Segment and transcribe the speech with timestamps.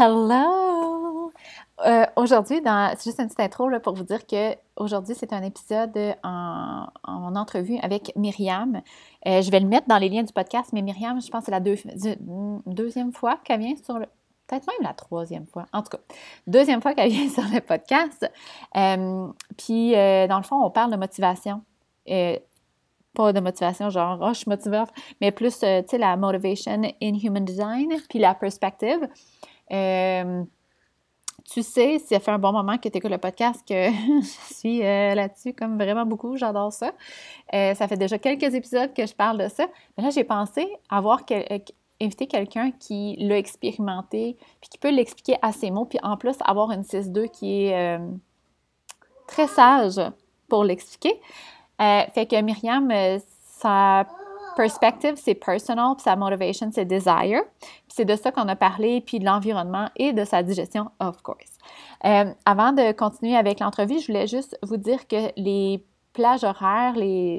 [0.00, 1.32] Hello!
[1.84, 2.94] Euh, aujourd'hui, dans...
[2.96, 7.34] c'est juste une petite intro pour vous dire que aujourd'hui c'est un épisode en, en
[7.34, 8.80] entrevue avec Myriam.
[9.26, 11.46] Euh, je vais le mettre dans les liens du podcast, mais Myriam, je pense que
[11.46, 14.06] c'est la deuxième fois qu'elle vient sur le.
[14.46, 15.66] Peut-être même la troisième fois.
[15.72, 16.02] En tout cas,
[16.46, 18.30] deuxième fois qu'elle vient sur le podcast.
[18.76, 19.26] Euh,
[19.56, 21.62] puis, dans le fond, on parle de motivation
[23.14, 24.84] pas de motivation, genre, oh, je suis motivée,
[25.20, 29.08] mais plus, tu sais, la motivation in human design, puis la perspective.
[29.72, 30.44] Euh,
[31.50, 34.82] tu sais, ça fait un bon moment que tu écoutes le podcast, que je suis
[34.84, 36.92] euh, là-dessus comme vraiment beaucoup, j'adore ça.
[37.54, 39.66] Euh, ça fait déjà quelques épisodes que je parle de ça.
[39.96, 41.22] Mais là, j'ai pensé avoir
[42.00, 46.36] invité quelqu'un qui l'a expérimenté, puis qui peut l'expliquer à ses mots, puis en plus
[46.44, 47.98] avoir une 6-2 qui est
[49.26, 50.00] très sage
[50.48, 51.20] pour l'expliquer.
[51.78, 52.92] fait que Myriam,
[53.58, 54.06] ça
[54.58, 57.42] perspective, c'est personal, puis sa motivation, c'est desire.
[57.86, 61.58] c'est de ça qu'on a parlé, puis de l'environnement et de sa digestion, of course.
[62.04, 66.96] Euh, avant de continuer avec l'entrevue, je voulais juste vous dire que les plages horaires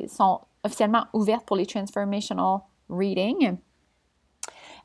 [0.07, 3.57] sont officiellement ouvertes pour les transformational readings.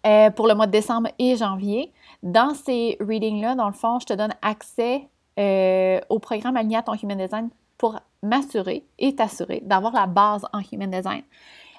[0.04, 1.90] Euh, pour le mois de décembre et janvier.
[2.22, 5.08] Dans ces readings-là, dans le fond, je te donne accès
[5.38, 10.44] euh, au programme Aligné à ton Human Design pour m'assurer et t'assurer d'avoir la base
[10.52, 11.22] en Human Design.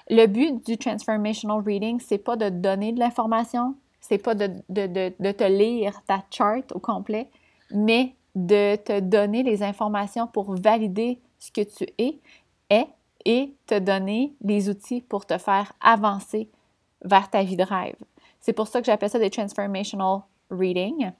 [0.08, 5.44] Le but du transformational reading, c'est pas de donner de l'information, c'est pas de, te
[5.44, 7.28] lire ta chart au complet,
[7.72, 12.20] mais de te donner les informations pour valider ce que tu es,
[12.70, 12.86] es
[13.24, 16.48] et te donner les outils pour te faire avancer
[17.04, 17.96] vers ta vie de rêve.
[18.40, 21.10] C'est pour ça que j'appelle ça des transformational reading.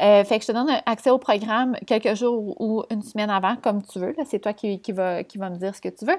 [0.00, 3.56] Euh, fait que je te donne accès au programme quelques jours ou une semaine avant,
[3.56, 4.14] comme tu veux.
[4.24, 6.18] C'est toi qui, qui, va, qui va me dire ce que tu veux.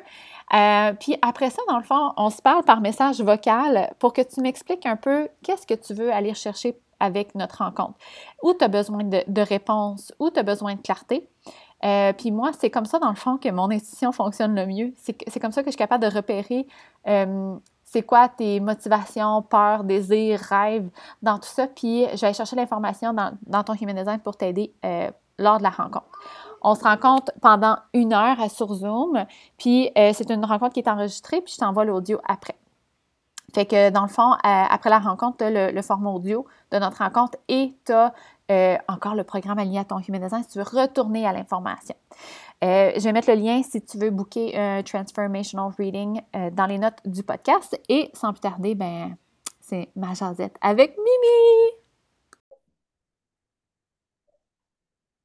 [0.54, 4.22] Euh, puis après ça, dans le fond, on se parle par message vocal pour que
[4.22, 7.96] tu m'expliques un peu qu'est-ce que tu veux aller chercher avec notre rencontre.
[8.44, 11.28] Où tu as besoin de, de réponses, où tu as besoin de clarté.
[11.84, 14.94] Euh, puis moi, c'est comme ça, dans le fond, que mon institution fonctionne le mieux.
[14.96, 16.66] C'est comme ça que je suis capable de repérer
[17.94, 20.90] c'est quoi tes motivations, peurs, désirs, rêves,
[21.22, 21.68] dans tout ça?
[21.68, 25.70] Puis je vais chercher l'information dans, ton Human Design pour t'aider euh, lors de la
[25.70, 26.20] rencontre.
[26.64, 29.26] On se rencontre pendant une heure sur Zoom,
[29.60, 32.56] puis euh, c'est une rencontre qui est enregistrée, puis je t'envoie l'audio après.
[33.54, 36.80] Fait que dans le fond, euh, après la rencontre, tu as le, format audio de
[36.80, 37.76] notre rencontre et
[38.88, 41.96] encore le programme aligné à ton Human Design si tu veux retourner à l'information.
[42.64, 46.66] Euh, je vais mettre le lien si tu veux booker un Transformational Reading euh, dans
[46.66, 47.78] les notes du podcast.
[47.90, 49.18] Et sans plus tarder, ben,
[49.60, 51.84] c'est ma jasette avec Mimi!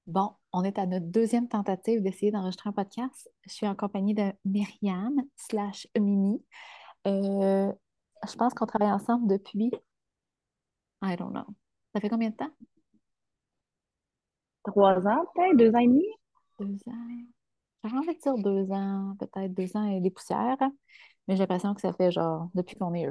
[0.06, 3.30] Bon, on est à notre deuxième tentative d'essayer d'enregistrer un podcast.
[3.46, 6.42] Je suis en compagnie de Myriam slash Mimi.
[7.06, 7.72] Euh,
[8.26, 9.70] je pense qu'on travaille ensemble depuis,
[11.02, 11.46] I don't know.
[11.94, 12.50] Ça fait combien de temps?
[14.64, 16.06] Trois ans, peut-être, deux ans et demi?
[16.58, 17.24] Deux ans.
[17.84, 20.56] J'ai envie de dire deux ans, peut-être deux ans et des poussières.
[21.26, 23.08] Mais j'ai l'impression que ça fait genre depuis qu'on est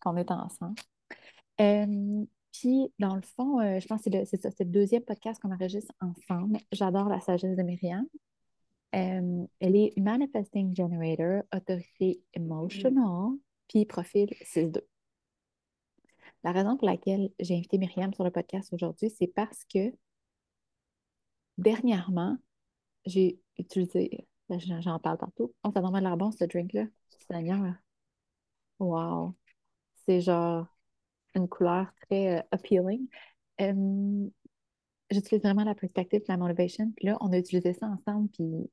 [0.00, 0.76] qu'on est ensemble.
[1.60, 5.40] Euh, puis, dans le fond, euh, je pense que c'est ça, c'est le deuxième podcast
[5.40, 6.58] qu'on enregistre ensemble.
[6.72, 8.06] J'adore la sagesse de Myriam.
[8.94, 13.36] Euh, elle est Manifesting Generator, autorité emotional,
[13.68, 14.80] puis profil 6-2.
[16.42, 19.92] La raison pour laquelle j'ai invité Myriam sur le podcast aujourd'hui, c'est parce que
[21.58, 22.38] dernièrement,
[23.04, 25.52] j'ai utilisé, ben, j'en parle partout.
[25.64, 26.86] On ça a l'air bon, ce drink-là.
[27.30, 27.74] Seigneur.
[28.78, 29.34] Wow.
[30.06, 30.66] C'est genre
[31.34, 33.06] une couleur très euh, appealing.
[35.10, 36.92] J'utilise vraiment la perspective, la motivation.
[36.96, 38.70] Puis là, on a utilisé ça ensemble, puis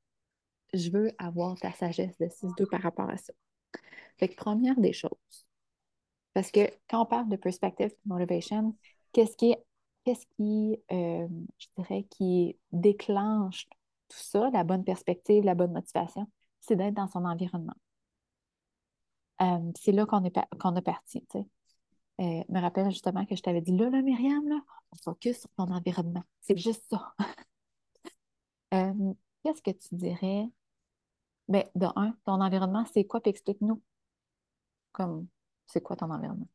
[0.74, 3.32] je veux avoir ta sagesse de 6-2 par rapport à ça.
[4.18, 5.46] Fait que première des choses,
[6.34, 8.76] parce que quand on parle de perspective, motivation,
[9.12, 9.54] qu'est-ce qui
[10.06, 11.28] qu'est-ce qui, euh,
[11.58, 13.66] je dirais, qui déclenche
[14.08, 16.30] tout ça, la bonne perspective, la bonne motivation,
[16.60, 17.74] c'est d'être dans son environnement.
[19.42, 21.20] Euh, c'est là qu'on est parti.
[21.22, 21.46] Tu sais.
[22.20, 24.60] Euh, me rappelle justement que je t'avais dit là, là, Myriam, là,
[24.92, 26.22] on focus sur ton environnement.
[26.40, 27.12] C'est juste ça.
[28.74, 29.14] Euh,
[29.44, 30.50] qu'est-ce que tu dirais?
[31.46, 33.20] Ben, de un, ton environnement, c'est quoi?
[33.20, 33.80] Puis explique-nous.
[34.90, 35.28] Comme,
[35.66, 36.48] c'est quoi ton environnement?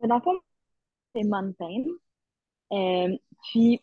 [0.00, 0.38] Dans le fond,
[1.12, 1.82] c'est mountain.
[2.70, 3.82] Puis,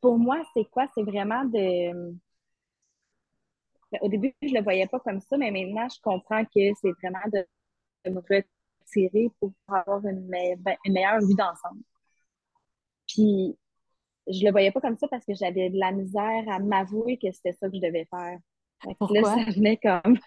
[0.00, 0.86] pour moi, c'est quoi?
[0.94, 2.14] C'est vraiment de.
[3.92, 6.74] Ben, au début, je ne le voyais pas comme ça, mais maintenant, je comprends que
[6.80, 7.46] c'est vraiment de,
[8.10, 11.82] me retirer pour avoir une, ben, meilleure vue d'ensemble.
[13.06, 13.56] Puis,
[14.28, 17.30] je le voyais pas comme ça parce que j'avais de la misère à m'avouer que
[17.32, 18.38] c'était ça que je devais faire.
[18.98, 19.20] Pourquoi?
[19.20, 20.18] Là, ça venait comme.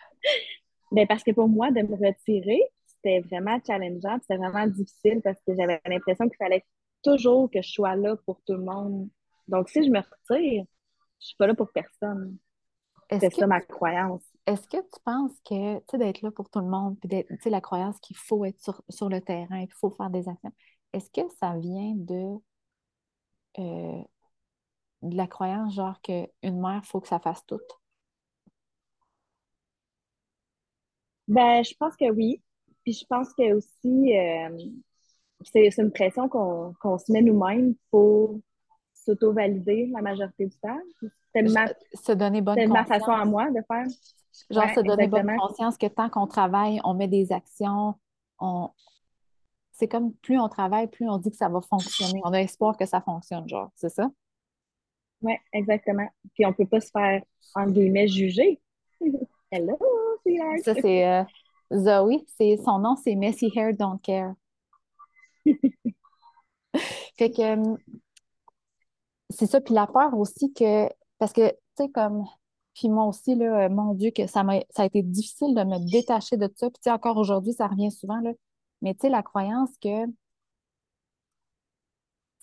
[0.91, 5.39] ben, parce que pour moi, de me retirer, c'était vraiment challengeant, c'était vraiment difficile parce
[5.45, 6.63] que j'avais l'impression qu'il fallait
[7.03, 9.09] toujours que je sois là pour tout le monde.
[9.47, 10.65] Donc, si je me retire,
[11.19, 12.37] je suis pas là pour personne.
[13.11, 14.23] C'est ça ma croyance.
[14.45, 17.27] Est-ce que tu penses que, tu sais, d'être là pour tout le monde, puis d'être,
[17.27, 18.59] tu sais, la croyance qu'il faut être
[18.89, 20.51] sur, le terrain, qu'il faut faire des actions,
[20.93, 22.37] est-ce que ça vient de,
[23.57, 24.03] euh,
[25.01, 26.29] de la croyance, genre, qu'une
[26.61, 27.59] mère, il faut que ça fasse tout?
[31.27, 32.41] Ben, je pense que oui.
[32.83, 34.57] Puis je pense que aussi, euh,
[35.43, 38.39] c'est une pression qu'on se met nous-mêmes pour
[38.93, 40.79] s'auto-valider la majorité du temps.
[41.33, 43.85] C'est ma, se donner bonne ma façon à moi de faire.
[44.49, 47.95] Genre, se donner bonne conscience que tant qu'on travaille, on met des actions,
[48.39, 48.69] on...
[49.71, 52.21] c'est comme plus on travaille, plus on dit que ça va fonctionner.
[52.23, 54.09] On a espoir que ça fonctionne, genre, c'est ça?
[55.21, 56.07] Oui, exactement.
[56.33, 57.21] Puis on ne peut pas se faire,
[57.55, 58.61] entre guillemets, juger.
[59.51, 59.77] Hello,
[60.63, 61.23] Ça, c'est euh,
[61.73, 62.23] Zoe.
[62.37, 64.33] C'est, son nom, c'est Messy Hair Don't Care.
[67.17, 67.77] fait que hum,
[69.29, 69.61] c'est ça.
[69.61, 70.87] Puis la peur aussi que,
[71.17, 72.25] parce que, tu sais, comme,
[72.75, 75.63] puis moi aussi, là, euh, mon Dieu, que ça, m'a, ça a été difficile de
[75.63, 76.69] me détacher de ça.
[76.69, 78.31] Puis, tu sais, encore aujourd'hui, ça revient souvent, là.
[78.81, 80.05] Mais, tu sais, la croyance que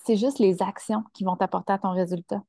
[0.07, 2.43] c'est juste les actions qui vont t'apporter à ton résultat.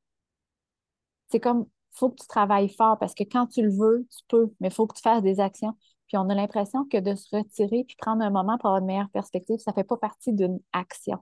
[1.30, 4.52] C'est comme, faut que tu travailles fort parce que quand tu le veux, tu peux,
[4.60, 5.76] mais il faut que tu fasses des actions.
[6.07, 8.88] Puis on a l'impression que de se retirer puis prendre un moment pour avoir une
[8.88, 11.18] meilleure perspective, ça ne fait pas partie d'une action.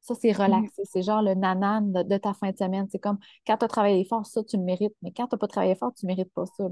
[0.00, 0.42] Ça, c'est mm.
[0.42, 0.82] relaxé.
[0.84, 2.86] C'est genre le nanan de, ta fin de semaine.
[2.90, 4.94] C'est comme quand tu as travaillé fort, ça, tu le mérites.
[5.02, 6.64] Mais quand tu n'as pas travaillé fort, tu ne mérites pas ça.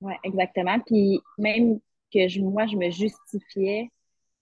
[0.00, 0.78] Oui, exactement.
[0.80, 1.80] Puis même
[2.12, 3.90] que je, moi, je me justifiais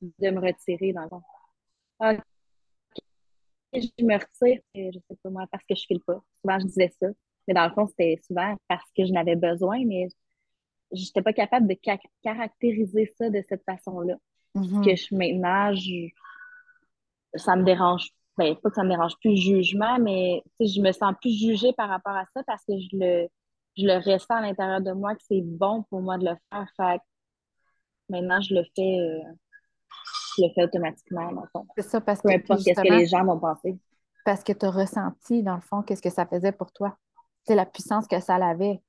[0.01, 1.23] de me retirer dans le fond.
[2.01, 2.17] Ah,
[3.73, 6.23] je me retire, je sais pas moi, parce que je file pas.
[6.43, 7.07] Souvent, je disais ça.
[7.49, 10.09] Mais dans le fond, c'était souvent parce que je n'avais besoin, mais
[10.93, 11.77] je n'étais pas capable de
[12.23, 14.15] caractériser ça de cette façon-là.
[14.55, 14.85] Mm-hmm.
[14.85, 15.73] Que je, maintenant,
[17.35, 20.93] ça me dérange, ben, pas que ça me dérange plus le jugement, mais je me
[20.93, 23.29] sens plus jugée par rapport à ça parce que je le,
[23.77, 26.67] je le ressens à l'intérieur de moi que c'est bon pour moi de le faire.
[26.77, 27.01] Fait
[28.09, 28.99] maintenant, je le fais.
[28.99, 29.33] Euh,
[30.37, 31.31] je le fais automatiquement,
[31.77, 32.35] C'est ça, parce Peu que.
[32.35, 33.79] importe ce que les gens vont penser.
[34.25, 36.97] Parce que tu as ressenti, dans le fond, qu'est-ce que ça faisait pour toi?
[37.45, 38.81] C'est la puissance que ça avait.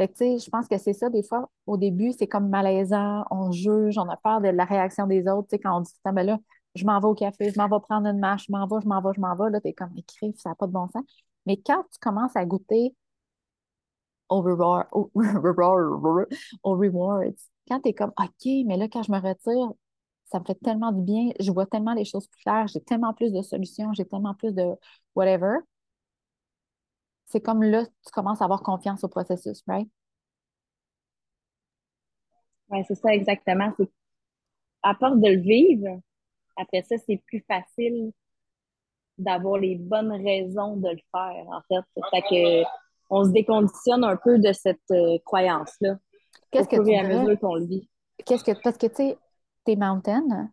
[0.00, 2.48] Fait que, tu sais, je pense que c'est ça, des fois, au début, c'est comme
[2.48, 5.80] malaisant, on juge, on a peur de la réaction des autres, tu sais, quand on
[5.82, 6.38] dit, ben là,
[6.74, 8.88] je m'en vais au café, je m'en vais prendre une marche, je m'en vais, je
[8.88, 11.04] m'en vais, je m'en vais, là, t'es comme écrit, ça n'a pas de bon sens.
[11.44, 12.94] Mais quand tu commences à goûter
[14.30, 15.10] au reward, au,
[16.64, 17.34] rewards,
[17.68, 19.72] quand tu es comme, OK, mais là, quand je me retire,
[20.24, 23.12] ça me fait tellement du bien, je vois tellement les choses plus claires, j'ai tellement
[23.12, 24.64] plus de solutions, j'ai tellement plus de
[25.14, 25.58] whatever.
[27.30, 29.88] C'est comme là, tu commences à avoir confiance au processus, right?
[32.68, 33.72] Oui, c'est ça exactement.
[34.82, 36.00] À part de le vivre,
[36.56, 38.12] après ça, c'est plus facile
[39.16, 42.02] d'avoir les bonnes raisons de le faire, en fait.
[42.10, 42.68] Fait que
[43.10, 45.98] on se déconditionne un peu de cette euh, croyance-là.
[46.50, 47.88] Qu'est-ce que tu à mesure qu'on le vit.
[48.24, 49.18] Qu'est-ce que parce que tu sais,
[49.64, 50.50] t'es mountain,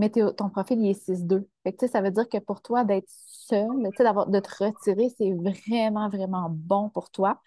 [0.00, 1.46] mais ton profil il est 6-2.
[1.62, 6.08] Fait que ça veut dire que pour toi d'être seul, de te retirer, c'est vraiment
[6.08, 7.40] vraiment bon pour toi.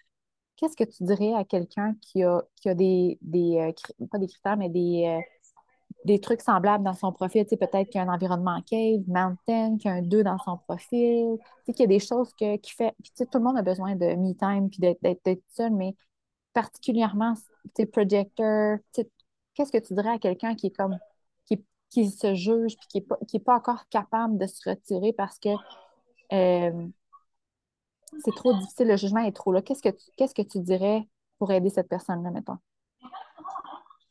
[0.56, 3.58] Qu'est-ce que tu dirais à quelqu'un qui a, qui a des, des
[4.00, 5.20] euh, pas des critères, mais des, euh,
[6.04, 7.46] des trucs semblables dans son profil?
[7.46, 10.58] Peut-être qu'il y a un environnement cave, mountain, qu'il y a un 2 dans son
[10.58, 11.38] profil.
[11.66, 12.94] Qu'il y a des choses que, qui fait.
[13.18, 15.96] Tout le monde a besoin de me-time puis d'être seul, mais
[16.54, 17.34] particulièrement,
[17.76, 18.78] tu projector.
[19.54, 20.98] qu'est-ce que tu dirais à quelqu'un qui est comme.
[21.94, 25.50] Qui, se juge puis qui n'est pas, pas encore capable de se retirer parce que.
[26.32, 26.88] Euh,
[28.24, 29.62] c'est trop difficile, le jugement est trop là.
[29.62, 31.08] Qu'est-ce que tu, que tu dirais
[31.38, 32.58] pour aider cette personne-là, mettons?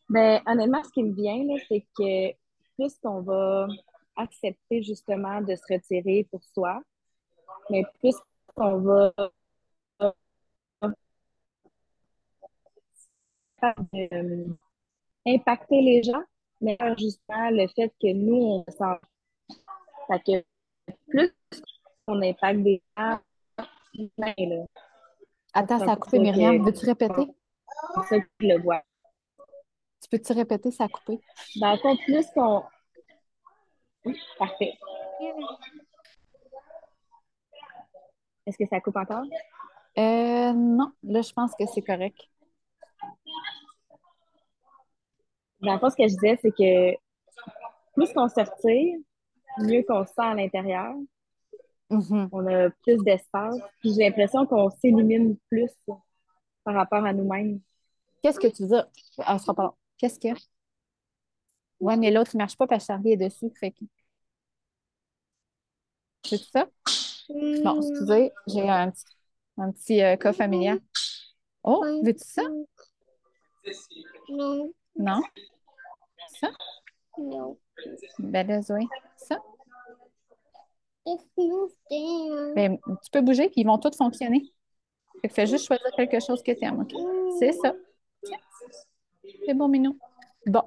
[0.10, 2.32] Ben, honnêtement, ce qui me vient, c'est que
[2.75, 3.68] plus qu'on va
[4.16, 6.82] accepter justement de se retirer pour soi,
[7.70, 8.16] mais plus
[8.56, 9.13] qu'on va
[15.25, 16.24] impacter les gens,
[16.63, 20.43] mais justement le fait que nous, on sent que
[21.08, 21.32] plus
[22.08, 23.20] on impacte des gens,
[25.53, 26.63] Attends, ça a coupé, Myriam.
[26.63, 27.27] Veux-tu répéter?
[27.96, 28.82] C'est ça que je le vois.
[30.01, 31.20] Tu peux-tu répéter, ça a coupé?
[31.60, 32.63] Ben, en plus qu'on.
[34.05, 34.74] Oui, parfait.
[38.46, 39.24] Est-ce que ça coupe encore?
[39.98, 42.20] Euh, non, là, je pense que c'est correct.
[45.63, 46.98] Dans le fond, ce que je disais, c'est que
[47.96, 49.00] plus qu'on se retire,
[49.60, 50.93] mieux qu'on se sent à l'intérieur.
[51.89, 52.29] Mm-hmm.
[52.32, 53.55] On a plus d'espace.
[53.79, 55.72] Puis j'ai l'impression qu'on s'élimine plus
[56.63, 57.62] par rapport à nous-mêmes.
[58.22, 58.74] Qu'est-ce que tu dis?
[59.20, 60.38] Ah, sera pas Qu'est-ce que?
[61.79, 63.51] Ouais, mais l'autre, il ne marche pas parce que Charlie est dessus.
[63.58, 63.74] Fait
[66.25, 66.67] C'est ça?
[67.29, 69.05] Bon, excusez, j'ai un petit,
[69.58, 70.79] un petit euh, cas familial.
[71.63, 72.43] Oh, veux-tu ça?
[74.98, 75.22] Non?
[76.40, 76.50] Ça?
[77.18, 77.58] Non.
[78.20, 78.88] Ben là, Zoé,
[79.18, 79.40] ça?
[82.56, 84.42] Ben, tu peux bouger, puis ils vont tous fonctionner.
[85.22, 86.94] Fait que fais juste choisir quelque chose que tu aimes, OK?
[87.40, 87.74] C'est ça.
[89.46, 89.98] C'est bon, Minou.
[90.46, 90.63] Bon.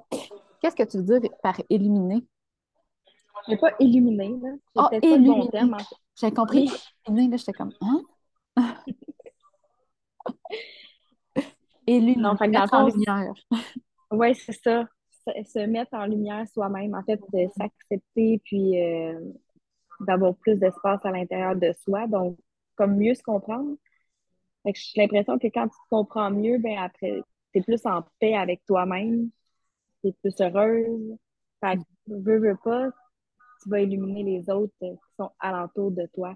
[0.61, 2.23] Qu'est-ce que tu veux dire par éliminer?
[3.45, 4.49] Je n'ai pas éliminé, là.
[4.75, 5.49] Ah, éliminer.
[5.51, 5.77] Bon
[6.19, 6.69] J'ai compris.
[7.07, 8.01] Éliminer, là, j'étais comme, hein?
[11.87, 12.21] éliminer.
[12.21, 13.33] Non, fait en lumière.
[14.11, 14.85] Oui, c'est ça.
[15.45, 19.19] Se, mettre en lumière soi-même, en fait, de s'accepter, puis euh,
[19.99, 22.07] d'avoir plus d'espace à l'intérieur de soi.
[22.07, 22.37] Donc,
[22.75, 23.75] comme mieux se comprendre.
[24.65, 28.35] J'ai l'impression que quand tu te comprends mieux, ben après, tu es plus en paix
[28.35, 29.29] avec toi-même,
[30.01, 31.17] tu es plus heureuse.
[31.61, 32.89] Fait que, veux, veux pas,
[33.63, 36.35] tu vas illuminer les autres qui sont alentour de toi,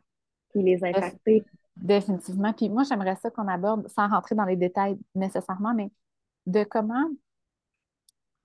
[0.49, 1.43] puis les impacter.
[1.75, 2.53] Définitivement.
[2.53, 5.89] Puis moi, j'aimerais ça qu'on aborde, sans rentrer dans les détails nécessairement, mais
[6.45, 7.09] de comment.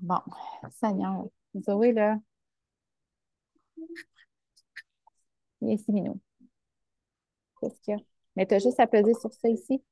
[0.00, 0.20] Bon,
[0.70, 1.26] Seigneur,
[1.60, 2.18] Zoé, là.
[5.60, 5.78] Il.
[7.60, 8.00] Qu'est-ce qu'il y a?
[8.36, 9.82] Mais tu as juste à peser sur ça ici.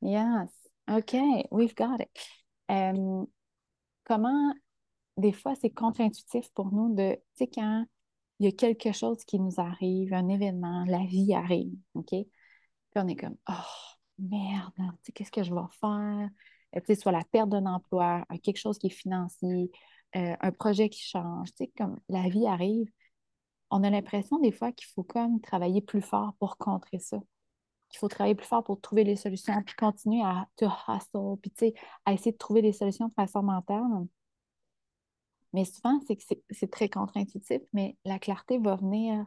[0.00, 0.50] Yes.
[0.88, 1.14] OK,
[1.50, 2.08] we've got it.
[2.70, 3.24] Euh,
[4.04, 4.54] comment,
[5.16, 7.84] des fois, c'est contre-intuitif pour nous de, tu sais, quand
[8.40, 12.08] il y a quelque chose qui nous arrive, un événement, la vie arrive, OK?
[12.10, 12.26] Puis
[12.96, 13.52] on est comme, oh,
[14.18, 16.30] merde, tu sais, qu'est-ce que je vais faire?
[16.76, 19.70] Euh, soit la perte d'un emploi, quelque chose qui est financier,
[20.16, 22.90] euh, un projet qui change, tu sais, comme la vie arrive,
[23.70, 27.18] on a l'impression des fois qu'il faut comme travailler plus fort pour contrer ça.
[27.90, 31.50] Qu'il faut travailler plus fort pour trouver les solutions, puis continuer à te hustle, puis
[31.50, 34.06] tu sais, à essayer de trouver des solutions de façon mentale.
[35.52, 39.26] Mais souvent, c'est que c'est très contre-intuitif, mais la clarté va venir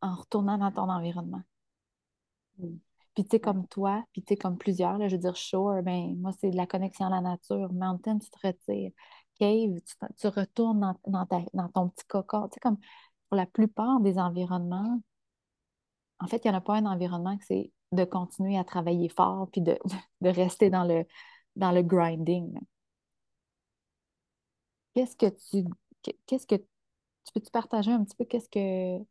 [0.00, 1.42] en retournant dans ton environnement.
[2.58, 2.76] Mm.
[3.16, 5.82] Puis tu sais, comme toi, puis tu sais, comme plusieurs, là, je veux dire, shore,
[5.82, 7.72] ben, moi, c'est de la connexion à la nature.
[7.72, 8.92] Mountain, tu te retires.
[9.40, 9.80] Cave,
[10.18, 12.48] tu, retournes dans, dans, ton petit cocon.
[12.48, 12.78] Tu sais, comme
[13.28, 15.00] pour la plupart des environnements,
[16.20, 19.08] en fait, il n'y en a pas un environnement que c'est de continuer à travailler
[19.08, 19.78] fort puis de,
[20.20, 21.04] de rester dans le,
[21.56, 22.58] dans le grinding.
[24.94, 25.64] Qu'est-ce que tu.
[26.26, 26.56] Qu'est-ce que.
[26.56, 28.24] Tu peux-tu partager un petit peu?
[28.24, 29.04] Qu'est-ce que.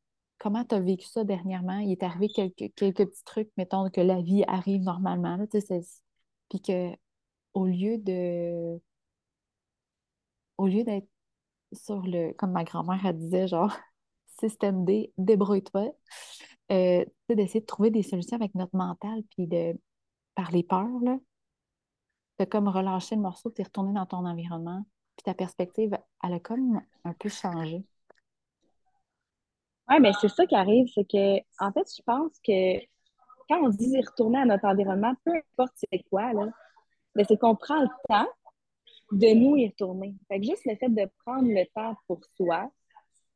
[0.45, 1.79] Comment tu as vécu ça dernièrement?
[1.79, 5.45] Il est arrivé quelques, quelques petits trucs, mettons que la vie arrive normalement, là,
[6.49, 6.91] puis que
[7.55, 8.79] au lieu de.
[10.59, 11.07] Au lieu d'être
[11.73, 12.33] sur le.
[12.33, 13.75] Comme ma grand-mère, disait, genre,
[14.39, 15.95] système D, débrouille-toi.
[16.71, 19.73] Euh, d'essayer de trouver des solutions avec notre mental, puis de,
[20.35, 21.17] par les peurs, là,
[22.39, 24.85] de comme relâcher le morceau, puis retourner dans ton environnement,
[25.17, 27.83] puis ta perspective, elle a comme un peu changé.
[29.89, 32.79] Oui, mais c'est ça qui arrive, c'est que, en fait, je pense que
[33.49, 36.47] quand on se dit retourner à notre environnement, peu importe c'est quoi, là,
[37.15, 38.27] ben, c'est qu'on prend le temps
[39.11, 40.15] de nous y retourner.
[40.27, 42.69] Fait que juste le fait de prendre le temps pour soi,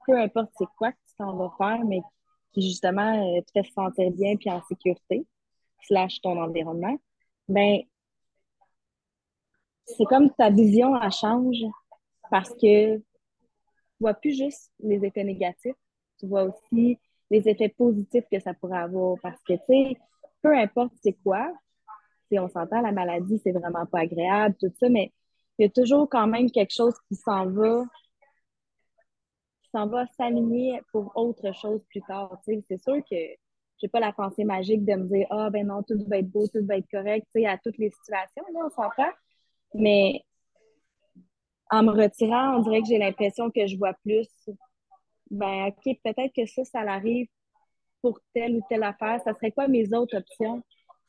[0.08, 2.02] peu importe c'est quoi que tu t'en vas faire, mais
[2.54, 5.26] qui justement euh, te fait sentir bien puis en sécurité,
[5.84, 6.98] slash ton environnement,
[7.48, 7.82] ben
[9.86, 11.64] c'est comme ta vision elle change
[12.32, 13.04] parce que tu
[14.00, 15.76] vois plus juste les effets négatifs,
[16.20, 16.98] tu vois aussi
[17.30, 19.98] les effets positifs que ça pourrait avoir parce que tu sais,
[20.42, 21.52] peu importe c'est quoi,
[22.38, 25.12] on s'entend la maladie, c'est vraiment pas agréable, tout ça, mais
[25.58, 27.86] il y a toujours quand même quelque chose qui s'en va
[29.72, 32.40] s'en va s'aligner pour autre chose plus tard.
[32.44, 33.16] C'est sûr que
[33.78, 36.48] j'ai pas la pensée magique de me dire Ah ben non, tout va être beau,
[36.48, 39.12] tout va être correct, à toutes les situations, là, on s'entend.
[39.76, 40.24] Mais
[41.70, 44.28] en me retirant, on dirait que j'ai l'impression que je vois plus.
[45.32, 47.28] Ben, OK, peut-être que ça, ça l'arrive
[48.02, 49.22] pour telle ou telle affaire.
[49.24, 50.64] Ça serait quoi mes autres options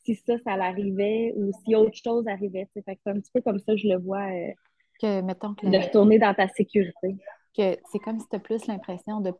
[0.05, 2.69] si ça, ça l'arrivait ou si autre chose arrivait?
[2.75, 4.31] c'est un petit peu comme ça, je le vois.
[4.33, 4.53] Euh,
[5.01, 7.17] que, mettons que de retourner dans ta sécurité
[7.57, 9.33] que c'est comme si tu as plus l'impression de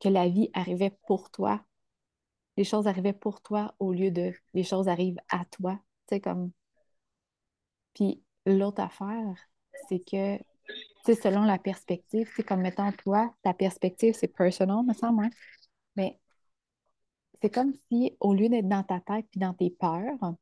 [0.00, 1.64] que la vie arrivait pour toi.
[2.56, 5.80] Les choses arrivaient pour toi au lieu de les choses arrivent à toi.
[6.08, 6.50] Tu sais, comme.
[7.94, 9.34] Puis l'autre affaire,
[9.88, 10.38] c'est que,
[11.04, 15.30] sais, selon la perspective, tu comme mettons toi, ta perspective, c'est personal, me semble, hein?
[15.96, 16.18] Mais
[17.42, 20.34] c'est comme si, au lieu d'être dans ta tête puis dans tes peurs,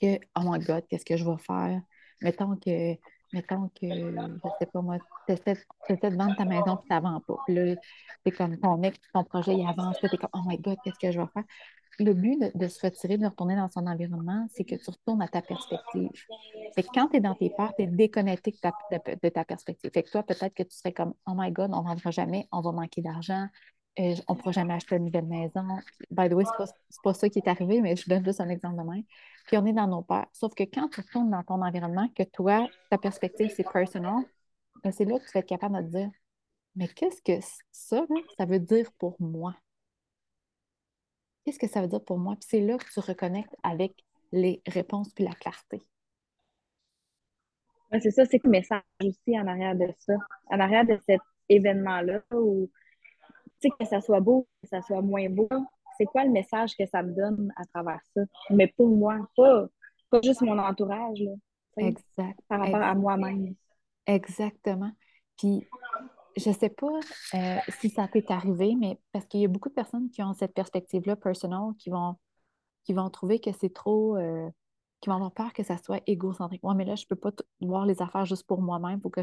[0.00, 1.80] que, oh my God, qu'est-ce que je vais faire?
[2.20, 2.96] Mettons que
[3.34, 7.22] mettons que, je sais pas moi, tu essaies, de vendre ta maison puis tu n'avances
[7.26, 7.36] pas.
[7.44, 7.74] Puis là,
[8.24, 10.98] c'est comme ton mec, ton projet, il avance, tu es comme, oh my God, qu'est-ce
[10.98, 11.44] que je vais faire?
[11.98, 15.28] Le but de, se retirer, de retourner dans son environnement, c'est que tu retournes à
[15.28, 16.10] ta perspective.
[16.74, 19.90] Fait que quand tu es dans tes peurs, tu es déconnecté de ta, perspective.
[19.92, 22.48] Fait que toi, peut-être que tu serais comme Oh my God, on ne vendra jamais,
[22.52, 23.48] on va manquer d'argent,
[24.00, 25.66] euh, on ne pourra jamais acheter une nouvelle maison.
[26.10, 26.68] By the way, ce n'est
[27.02, 29.04] pas, ça qui est arrivé, mais je donne juste un exemple de même.
[29.46, 30.26] Puis on est dans nos peurs.
[30.32, 34.24] Sauf que quand tu retournes dans ton environnement, que toi, ta perspective, c'est personal,
[34.82, 36.10] ben, c'est là que tu vas être capable de te dire
[36.76, 38.04] Mais qu'est-ce que ça,
[38.36, 39.54] ça veut dire pour moi?
[41.44, 42.34] Qu'est-ce que ça veut dire pour moi?
[42.36, 45.82] Puis c'est là que tu reconnectes avec les réponses puis la clarté.
[48.00, 50.14] c'est ça, c'est le message aussi en arrière de ça,
[50.50, 52.70] en arrière de cet événement-là où,
[53.60, 55.48] tu sais, que ça soit beau, que ça soit moins beau,
[55.98, 58.22] c'est quoi le message que ça me donne à travers ça?
[58.50, 59.66] Mais pour moi, pas,
[60.10, 61.32] pas juste mon entourage, là,
[61.76, 62.40] exact.
[62.48, 63.54] Par rapport à moi-même.
[64.06, 64.90] Exactement.
[65.36, 65.66] Puis
[66.36, 66.98] je ne sais pas
[67.34, 70.34] euh, si ça t'est arrivé, mais parce qu'il y a beaucoup de personnes qui ont
[70.34, 72.16] cette perspective-là personnelle, qui vont,
[72.84, 74.48] qui vont trouver que c'est trop, euh,
[75.00, 76.62] qui vont avoir peur que ça soit égocentrique.
[76.62, 79.00] Moi, mais là, je ne peux pas voir les affaires juste pour moi-même.
[79.00, 79.20] Que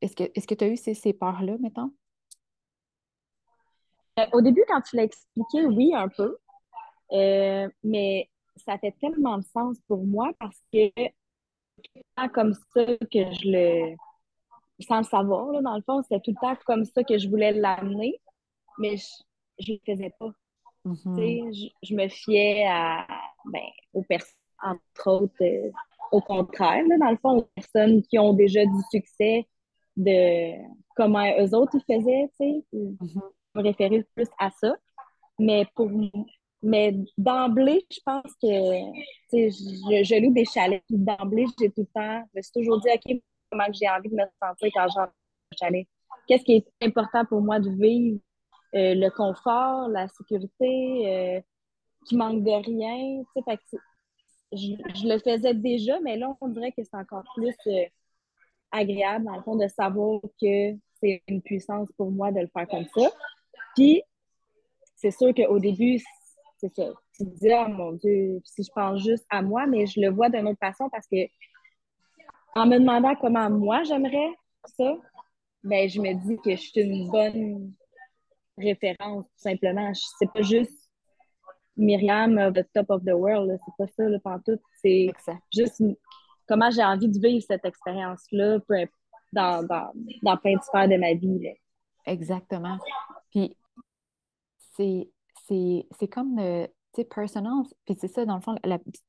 [0.00, 1.92] est-ce que tu as eu ces, ces peurs-là, mettons?
[4.18, 6.38] Euh, au début, quand tu l'as expliqué, oui, un peu.
[7.82, 13.50] mais ça fait tellement de sens pour moi parce que c'est comme ça que je
[13.50, 13.96] le
[14.80, 17.28] sans le savoir, là, dans le fond, c'était tout le temps comme ça que je
[17.28, 18.20] voulais l'amener,
[18.78, 18.96] mais
[19.58, 20.30] je ne le faisais pas.
[20.86, 21.54] Mm-hmm.
[21.54, 23.06] je, je, me fiais à,
[23.44, 23.60] ben,
[23.92, 25.70] aux personnes, entre autres, euh,
[26.10, 29.46] au contraire, là, dans le fond, aux personnes qui ont déjà du succès
[29.96, 30.52] de
[30.96, 32.64] comment eux autres ils faisaient, tu sais.
[32.72, 33.22] Mm-hmm.
[33.54, 34.74] Je me référais plus à ça.
[35.38, 35.90] Mais pour
[36.62, 38.48] mais d'emblée, je pense que
[39.32, 40.82] je, je loue des chalets.
[40.90, 44.14] D'emblée, j'ai tout le temps, je me suis toujours dit, OK, comment j'ai envie de
[44.14, 45.12] me sentir quand j'entre
[45.58, 45.86] chalet.
[46.26, 48.20] Qu'est-ce qui est important pour moi de vivre?
[48.74, 51.40] Euh, le confort, la sécurité, euh,
[52.06, 53.24] qui manque de rien.
[54.52, 57.84] je, le faisais déjà, mais là, on dirait que c'est encore plus euh,
[58.70, 62.68] agréable, dans le fond, de savoir que c'est une puissance pour moi de le faire
[62.68, 63.10] comme ça.
[63.74, 64.02] Puis,
[64.94, 66.00] c'est sûr qu'au début,
[66.58, 66.92] c'est ça.
[67.16, 70.10] Tu te dis, oh mon Dieu, si je pense juste à moi, mais je le
[70.10, 71.26] vois d'une autre façon parce que
[72.54, 74.34] en me demandant comment moi j'aimerais
[74.76, 74.94] ça,
[75.62, 77.72] ben, je me dis que je suis une bonne
[78.56, 79.92] référence, tout simplement.
[80.18, 80.90] C'est pas juste
[81.76, 84.60] Myriam of the top of the world, c'est pas ça, le pantoute.
[84.82, 85.10] C'est
[85.54, 85.82] juste
[86.46, 88.58] comment j'ai envie de vivre cette expérience-là
[89.32, 91.54] dans, dans, dans plein de sphères de ma vie.
[92.06, 92.78] Exactement.
[93.30, 93.56] Puis,
[94.76, 98.56] c'est comme euh, sais, personal, puis c'est ça, dans le fond,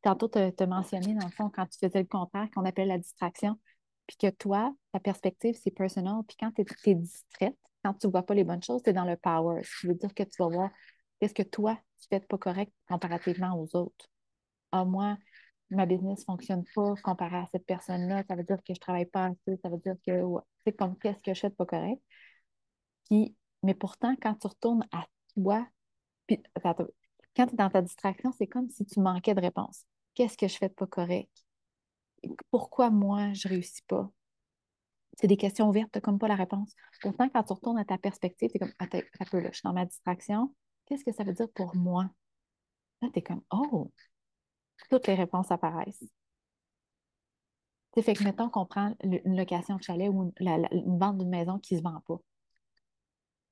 [0.01, 2.97] tantôt, tu as, mentionné, dans le fond, quand tu faisais le contraire, qu'on appelle la
[2.97, 3.57] distraction,
[4.07, 8.11] puis que toi, ta perspective, c'est personal, puis quand tu es, distraite, quand tu ne
[8.11, 9.63] vois pas les bonnes choses, tu es dans le power.
[9.63, 10.69] Ce qui veut dire que tu vas voir
[11.19, 14.07] qu'est-ce que toi, tu fais pas correct comparativement aux autres.
[14.71, 15.17] Ah, moi,
[15.71, 18.79] ma business ne fonctionne pas comparé à cette personne-là, ça veut dire que je ne
[18.79, 20.21] travaille pas assez, ça veut dire que,
[20.65, 22.01] c'est comme qu'est-ce que je fais de pas correct?
[23.09, 25.67] Puis, mais pourtant, quand tu retournes à toi,
[26.27, 26.41] puis,
[27.35, 29.85] quand tu es dans ta distraction, c'est comme si tu manquais de réponse.
[30.13, 31.31] Qu'est-ce que je fais de pas correct?
[32.51, 34.09] Pourquoi moi, je réussis pas?
[35.17, 36.73] C'est des questions ouvertes, tu n'as comme pas la réponse.
[37.01, 39.57] Pourtant, quand tu retournes à ta perspective, tu es comme, attends, un peu là, je
[39.57, 40.53] suis dans ma distraction.
[40.85, 42.09] Qu'est-ce que ça veut dire pour moi?
[43.01, 43.91] Là, tu es comme, oh,
[44.89, 46.03] toutes les réponses apparaissent.
[47.93, 50.31] C'est fait que, mettons qu'on prend une location de chalet ou une,
[50.71, 52.19] une vente d'une maison qui ne se vend pas.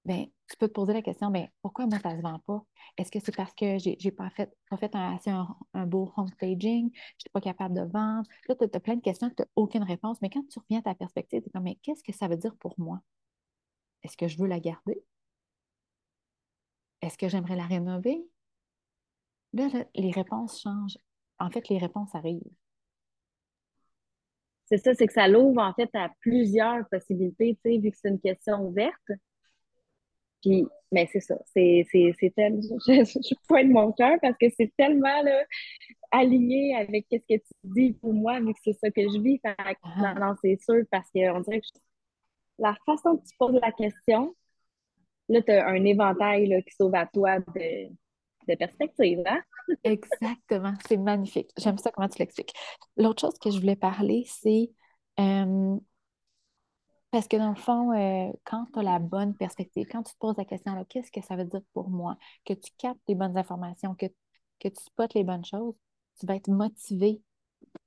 [0.06, 2.64] Bien, tu peux te poser la question, mais pourquoi moi, ça ne se vend pas?
[2.98, 6.12] Est-ce que c'est parce que je n'ai pas fait, pas fait un, assez un, beau
[6.18, 6.90] home staging?
[6.94, 8.28] Je n'étais pas capable de vendre?
[8.48, 10.22] Là, tu as, plein de questions que tu n'as aucune réponse.
[10.22, 12.38] Mais quand tu reviens à ta perspective, tu es comme, mais qu'est-ce que ça veut
[12.38, 13.00] dire pour moi?
[14.04, 15.04] Est-ce que je veux la garder?
[17.02, 18.26] Est-ce que j'aimerais la rénover?
[19.54, 20.98] Là, les réponses changent.
[21.40, 22.42] En fait, les réponses arrivent.
[24.66, 27.98] C'est ça, c'est que ça l'ouvre en fait à plusieurs possibilités, tu sais, vu que
[28.00, 29.12] c'est une question ouverte.
[30.42, 31.86] Puis, mais c'est ça, c'est,
[32.36, 35.44] tellement, je, je pointe mon cœur parce que c'est tellement là,
[36.12, 39.40] aligné avec ce que tu dis pour moi, vu que c'est ça que je vis.
[39.44, 40.14] Ah.
[40.20, 41.80] non, c'est sûr, parce qu'on dirait que
[42.58, 44.36] la façon que tu poses la question,
[45.30, 47.90] là, tu as un éventail là, qui s'ouvre à toi de,
[48.48, 49.42] de perspective, hein?
[49.84, 51.52] Exactement, c'est magnifique.
[51.58, 52.54] J'aime ça comment tu l'expliques.
[52.98, 54.72] L'autre chose que je voulais parler, c'est
[55.20, 55.78] euh,
[57.12, 60.18] parce que dans le fond, euh, quand tu as la bonne perspective, quand tu te
[60.20, 63.38] poses la question, qu'est-ce que ça veut dire pour moi, que tu captes les bonnes
[63.38, 64.06] informations, que,
[64.60, 65.76] que tu spots les bonnes choses,
[66.20, 67.22] tu vas être motivé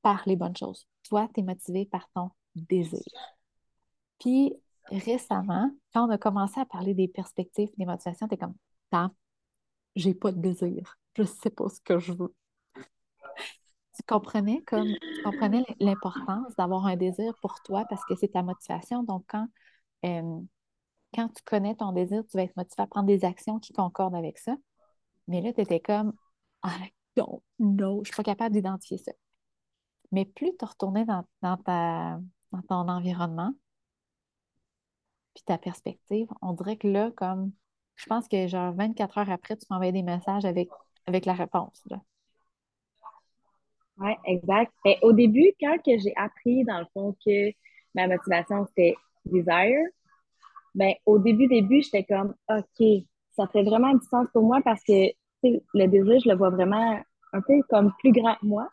[0.03, 0.87] par les bonnes choses.
[1.09, 3.03] Toi, tu es motivé par ton désir.
[4.19, 4.55] Puis
[4.91, 8.55] récemment, quand on a commencé à parler des perspectives, des motivations, tu es comme,
[9.97, 10.99] j'ai pas de désir.
[11.17, 12.35] Je sais pas ce que je veux.
[13.95, 18.43] Tu comprenais comme tu comprenais l'importance d'avoir un désir pour toi parce que c'est ta
[18.43, 19.03] motivation.
[19.03, 19.47] Donc, quand,
[21.15, 24.15] quand tu connais ton désir, tu vas être motivé à prendre des actions qui concordent
[24.15, 24.57] avec ça.
[25.29, 26.15] Mais là, tu étais comme
[26.65, 29.13] I don't know, je suis pas capable d'identifier ça.
[30.13, 32.21] Mais plus tu retournais dans, dans, ta,
[32.53, 33.53] dans ton environnement,
[35.35, 37.53] puis ta perspective, on dirait que là, comme
[37.97, 40.69] je pense que genre 24 heures après, tu m'envoies des messages avec,
[41.07, 41.85] avec la réponse.
[44.03, 44.73] Oui, exact.
[44.85, 47.51] Et au début, quand que j'ai appris, dans le fond, que
[47.95, 49.87] ma motivation, c'était desire,
[50.75, 52.87] ben, au début, début, j'étais comme, OK,
[53.37, 55.13] ça fait vraiment du sens pour moi parce que
[55.43, 57.01] le désir, je le vois vraiment
[57.33, 58.69] un peu comme plus grand que moi.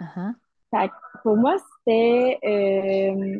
[0.00, 0.90] Uh-huh.
[1.22, 3.38] pour moi, c'était euh,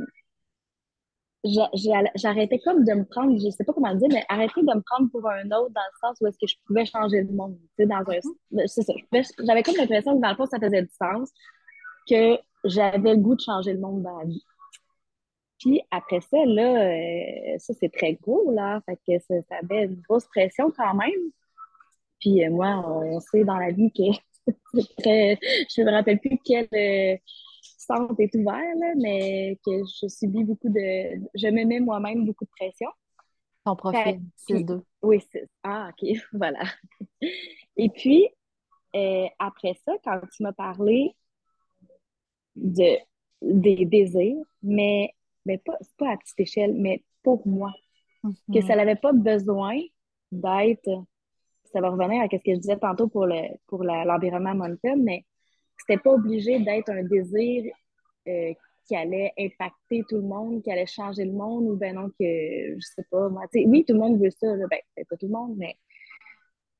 [1.44, 5.10] j'arrêtais comme de me prendre, je sais pas comment dire, mais arrêter de me prendre
[5.10, 7.56] pour un autre dans le sens où est-ce que je pouvais changer le monde.
[7.78, 8.66] Tu sais, dans un, mm-hmm.
[8.66, 8.92] c'est ça.
[9.44, 11.30] J'avais comme l'impression que dans le fond, ça faisait du sens,
[12.08, 14.42] que j'avais le goût de changer le monde dans la vie.
[15.58, 18.80] Puis après ça, là, euh, ça c'est très gros, là.
[18.86, 21.30] Fait que ça, ça, avait une grosse pression quand même.
[22.20, 24.02] Puis euh, moi, on sait dans la vie que
[24.74, 25.38] c'est très.
[25.74, 26.68] Je me rappelle plus quel.
[26.74, 27.16] Euh,
[27.84, 31.20] centre est ouvert, là, mais que je subis beaucoup de.
[31.34, 32.88] Je me mets moi-même beaucoup de pression.
[33.64, 34.82] Ton profil, 6-2.
[35.02, 35.48] Oui, c'est.
[35.62, 36.60] Ah, OK, voilà.
[37.76, 38.28] Et puis,
[38.94, 41.14] euh, après ça, quand tu m'as parlé
[42.56, 42.96] de,
[43.42, 45.14] des désirs, mais,
[45.46, 47.72] mais pas, pas à petite échelle, mais pour moi,
[48.22, 48.66] que mm-hmm.
[48.66, 49.78] ça n'avait pas besoin
[50.30, 51.04] d'être.
[51.72, 54.96] Ça va revenir à ce que je disais tantôt pour l'environnement le, pour l'environnement mountain,
[54.96, 55.24] mais
[55.78, 57.72] c'était pas obligé d'être un désir
[58.28, 58.52] euh,
[58.86, 62.14] qui allait impacter tout le monde, qui allait changer le monde, ou ben non, que
[62.20, 65.54] je sais pas, moi, oui, tout le monde veut ça, ben, pas tout le monde,
[65.56, 65.76] mais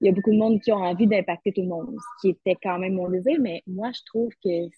[0.00, 2.30] il y a beaucoup de monde qui ont envie d'impacter tout le monde, ce qui
[2.30, 4.68] était quand même mon désir, mais moi, je trouve que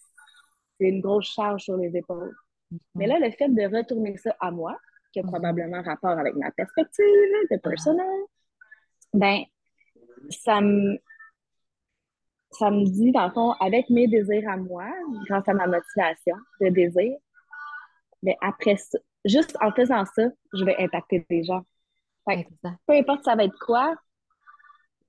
[0.78, 2.34] c'est une grosse charge sur les épaules.
[2.72, 2.78] Mm-hmm.
[2.94, 4.78] Mais là, le fait de retourner ça à moi,
[5.12, 5.26] qui a mm-hmm.
[5.26, 7.04] probablement rapport avec ma perspective
[7.50, 8.20] de personnel,
[9.14, 9.42] ben,
[10.30, 10.98] ça me,
[12.58, 14.88] ça me dit, dans le fond, avec mes désirs à moi,
[15.28, 17.16] grâce à ma motivation de désir,
[18.22, 21.62] mais après ça, juste en faisant ça, je vais impacter des gens.
[22.26, 23.94] peu importe ça va être quoi,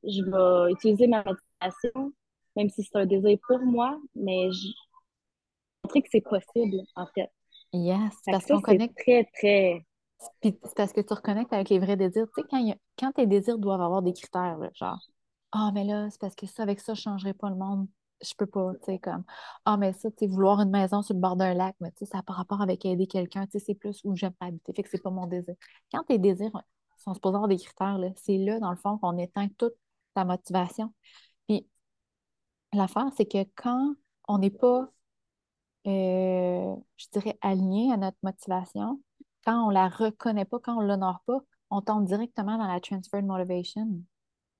[0.03, 2.13] je vais utiliser ma motivation,
[2.55, 4.67] même si c'est un désir pour moi, mais je
[5.83, 7.29] montrer que c'est possible, en fait.
[7.73, 8.97] Yes, parce qu'on connecte.
[8.97, 9.85] très, très.
[10.41, 12.27] c'est parce que tu reconnectes avec les vrais désirs.
[12.35, 14.99] Tu sais, quand, quand tes désirs doivent avoir des critères, genre,
[15.51, 17.87] ah, mais là, c'est parce que ça, avec ça, je ne changerai pas le monde.
[18.21, 19.23] Je peux pas, tu sais, comme.
[19.65, 21.99] Ah, mais ça, tu sais, vouloir une maison sur le bord d'un lac, mais tu
[21.99, 24.73] sais, ça n'a pas rapport avec aider quelqu'un, tu sais, c'est plus où j'aime habiter.
[24.73, 25.55] Fait que c'est pas mon désir.
[25.91, 26.51] Quand tes désirs
[26.97, 29.75] sont supposés avoir des critères, c'est là, dans le fond, qu'on éteint toute
[30.15, 30.93] ta motivation.
[31.47, 31.67] Puis,
[32.73, 33.95] l'affaire, c'est que quand
[34.27, 34.89] on n'est pas,
[35.87, 39.01] euh, je dirais, aligné à notre motivation,
[39.45, 43.25] quand on la reconnaît pas, quand on l'honore pas, on tombe directement dans la transferred
[43.25, 43.87] motivation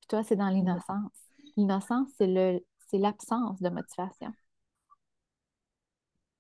[0.08, 1.12] toi, c'est dans l'innocence.
[1.56, 4.32] L'innocence, c'est le, c'est l'absence de motivation.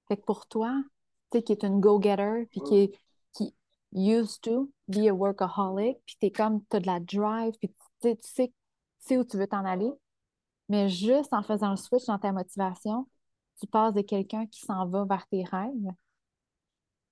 [0.08, 0.82] Fait que pour toi,
[1.32, 3.00] tu sais, qui est une go-getter, puis qui est
[3.34, 3.54] qui
[3.94, 8.16] used to be a workaholic, puis t'es comme, t'as de la drive, puis tu sais,
[8.16, 8.54] tu
[9.00, 9.92] sais où tu veux t'en aller,
[10.70, 13.08] mais juste en faisant le switch dans ta motivation,
[13.60, 15.92] tu passes de quelqu'un qui s'en va vers tes rêves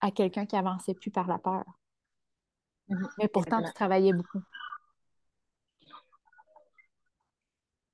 [0.02, 1.63] à quelqu'un qui avançait plus par la peur.
[2.89, 3.10] Mm-hmm.
[3.18, 4.41] Mais pourtant, tu travaillais beaucoup.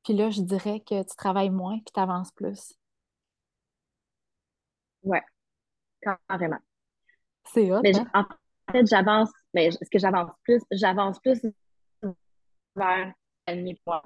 [0.03, 2.73] Puis là, je dirais que tu travailles moins puis tu avances plus.
[5.03, 5.23] Ouais,
[6.01, 6.59] carrément.
[7.45, 7.81] C'est hot.
[7.81, 8.07] Mais hein?
[8.13, 10.61] en fait, j'avance, mais est-ce que j'avance plus?
[10.71, 11.41] J'avance plus
[12.75, 13.13] vers
[13.47, 14.01] le point.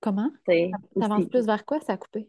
[0.00, 0.30] Comment?
[0.48, 1.80] Tu avances plus vers quoi?
[1.80, 2.28] Ça a coupé.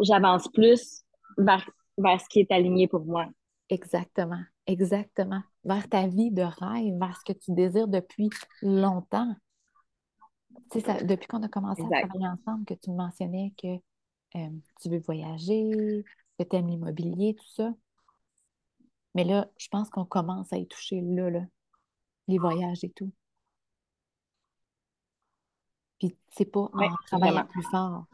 [0.00, 1.04] J'avance plus
[1.38, 3.26] vers, vers ce qui est aligné pour moi.
[3.70, 5.42] Exactement, exactement.
[5.64, 8.28] Vers ta vie de rêve, vers ce que tu désires depuis
[8.62, 9.34] longtemps
[10.80, 13.76] depuis qu'on a commencé à travailler ensemble, que tu me mentionnais que
[14.36, 16.04] euh, tu veux voyager,
[16.38, 17.72] que tu aimes l'immobilier, tout ça.
[19.14, 21.42] Mais là, je pense qu'on commence à y toucher là, là,
[22.26, 23.12] les voyages et tout.
[25.98, 28.06] Puis c'est pas en travaillant plus fort,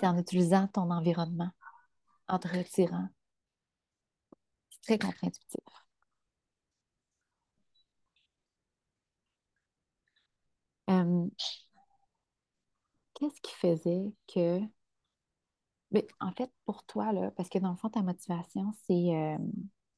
[0.00, 1.50] c'est en utilisant ton environnement,
[2.28, 3.08] en te retirant.
[4.70, 5.87] C'est très contre-intuitif.
[13.14, 14.60] Qu'est-ce qui faisait que.
[16.20, 19.36] En fait, pour toi, là, parce que dans le fond, ta motivation, c'est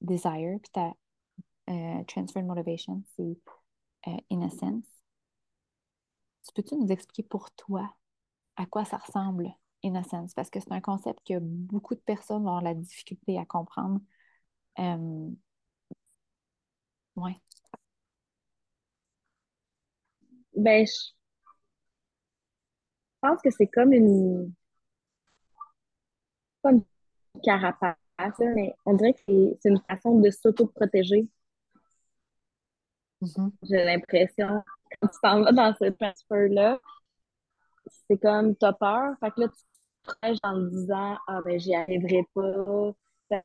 [0.00, 0.92] desire, puis ta
[1.70, 3.38] euh, transfer motivation, c'est
[4.08, 4.84] euh, innocence.
[6.46, 7.94] Tu peux-tu nous expliquer pour toi
[8.56, 9.50] à quoi ça ressemble,
[9.82, 10.34] Innocence?
[10.34, 14.00] Parce que c'est un concept que beaucoup de personnes ont la difficulté à comprendre.
[14.80, 15.30] Euh...
[17.16, 17.40] Ouais.
[20.54, 20.92] Ben, je
[23.20, 24.52] pense que c'est comme une,
[27.42, 27.96] carapace,
[28.38, 29.20] mais on dirait que
[29.60, 31.28] c'est une façon de s'auto-protéger.
[33.22, 33.50] Mm-hmm.
[33.62, 34.62] J'ai l'impression,
[35.00, 36.78] quand tu t'en vas dans ce transfert-là,
[38.08, 39.62] c'est comme, t'as peur, fait que là, tu
[40.02, 42.92] te prêches en te disant, ah ben, j'y arriverai pas.
[43.30, 43.40] Ça,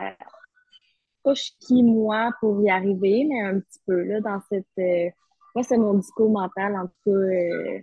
[1.23, 4.65] pas qui, moi, pour y arriver, mais un petit peu, là, dans cette.
[4.79, 5.09] Euh,
[5.55, 7.79] moi, c'est mon discours mental, en tout cas, euh,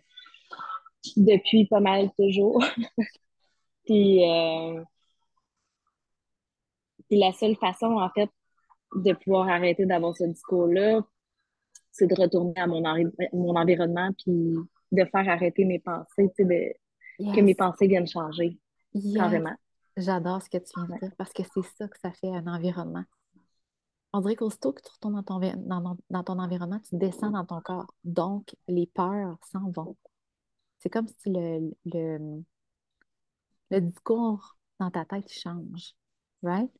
[1.17, 2.63] depuis pas mal toujours.
[3.87, 4.83] puis, euh,
[7.09, 8.31] puis la seule façon, en fait,
[8.95, 11.01] de pouvoir arrêter d'avoir ce discours-là,
[11.91, 12.83] c'est de retourner à mon,
[13.33, 14.55] mon environnement, puis
[14.93, 16.77] de faire arrêter mes pensées, tu sais,
[17.19, 18.59] que mes pensées viennent changer,
[19.15, 19.55] carrément.
[19.97, 22.47] J'adore ce que tu viens de dire, parce que c'est ça que ça fait un
[22.47, 23.05] environnement.
[24.13, 27.47] On dirait qu'aussitôt que tu retournes dans ton, dans, dans ton environnement, tu descends dans
[27.47, 27.95] ton corps.
[28.05, 29.97] Donc, les peurs s'en vont.
[30.79, 32.43] C'est comme si le, le,
[33.71, 35.95] le discours dans ta tête change.
[36.43, 36.71] Right?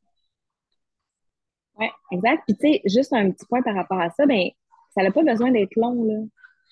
[1.79, 2.43] Oui, exact.
[2.47, 4.51] Puis, tu sais, juste un petit point par rapport à ça, ben,
[4.95, 6.21] ça n'a pas besoin d'être long, là.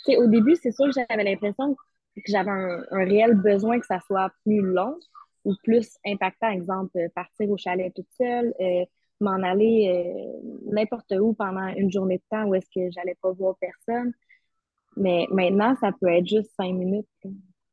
[0.04, 3.86] sais, au début, c'est sûr que j'avais l'impression que j'avais un, un, réel besoin que
[3.86, 4.98] ça soit plus long
[5.44, 6.50] ou plus impactant.
[6.50, 8.84] Exemple, partir au chalet toute seule, euh,
[9.20, 13.32] m'en aller euh, n'importe où pendant une journée de temps où est-ce que j'allais pas
[13.32, 14.12] voir personne.
[14.96, 17.06] Mais maintenant, ça peut être juste cinq minutes.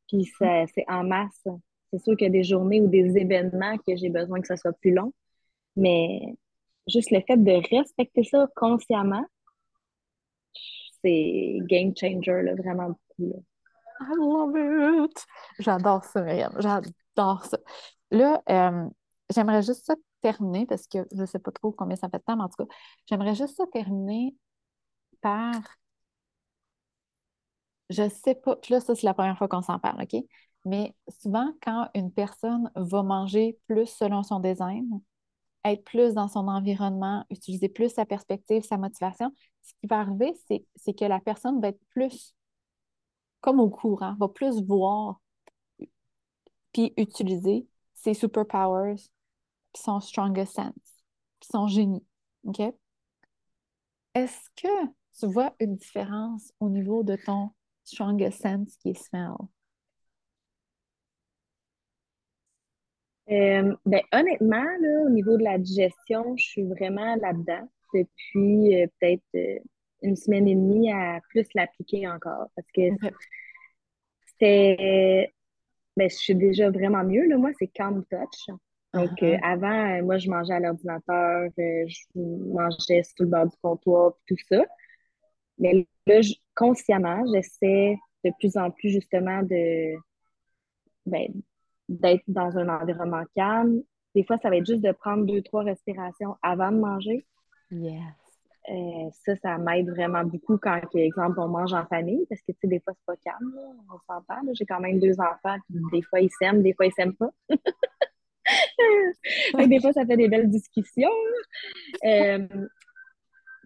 [0.08, 1.46] Puis c'est en masse.
[1.92, 4.56] C'est sûr qu'il y a des journées ou des événements que j'ai besoin que ça
[4.56, 5.12] soit plus long.
[5.76, 6.34] Mais
[6.86, 9.24] juste le fait de respecter ça consciemment,
[11.02, 13.44] c'est game changer, là, vraiment beaucoup.
[14.00, 15.26] I love it!
[15.58, 16.52] J'adore ça, Myriam.
[16.58, 17.58] J'adore ça.
[18.10, 18.88] Là, euh,
[19.30, 22.22] j'aimerais juste ça terminer parce que je ne sais pas trop combien ça fait de
[22.24, 22.74] temps, mais en tout cas,
[23.06, 24.34] j'aimerais juste ça terminer
[25.20, 25.54] par.
[27.90, 30.22] Je sais pas, puis là, ça, c'est la première fois qu'on s'en parle, OK?
[30.66, 35.00] Mais souvent, quand une personne va manger plus selon son design,
[35.64, 40.34] être plus dans son environnement, utiliser plus sa perspective, sa motivation, ce qui va arriver,
[40.76, 42.34] c'est que la personne va être plus
[43.40, 45.20] comme au courant, va plus voir
[46.72, 48.96] puis utiliser ses superpowers,
[49.72, 51.02] puis son strongest sense,
[51.40, 52.04] puis son génie.
[52.44, 52.60] OK?
[54.14, 54.68] Est-ce que
[55.18, 57.50] tu vois une différence au niveau de ton
[57.84, 59.32] strongest sense qui est smell?
[63.30, 68.86] Euh, ben, honnêtement, là, au niveau de la digestion, je suis vraiment là-dedans depuis euh,
[68.98, 69.58] peut-être euh,
[70.02, 72.82] une semaine et demie à plus l'appliquer encore parce que
[74.26, 75.32] c'était.
[75.96, 77.26] Ben, je suis déjà vraiment mieux.
[77.26, 77.36] Là.
[77.36, 78.56] Moi, c'est Calm Touch.
[78.94, 79.38] Donc, uh-huh.
[79.42, 84.64] avant, moi, je mangeais à l'ordinateur, je mangeais sur le bord du comptoir, tout ça.
[85.58, 86.20] Mais là,
[86.54, 89.94] consciemment, j'essaie de plus en plus justement de
[91.06, 91.28] ben,
[91.88, 93.82] d'être dans un environnement calme.
[94.14, 97.26] Des fois, ça va être juste de prendre deux, trois respirations avant de manger.
[97.70, 98.02] Yes.
[98.70, 102.52] Euh, ça, ça m'aide vraiment beaucoup quand, par exemple, on mange en famille, parce que,
[102.52, 103.54] tu sais, des fois, c'est pas calme,
[103.90, 104.42] on s'entend.
[104.52, 107.30] J'ai quand même deux enfants, puis des fois, ils s'aiment, des fois, ils s'aiment pas.
[109.66, 111.10] des fois, ça fait des belles discussions.
[112.04, 112.46] Euh,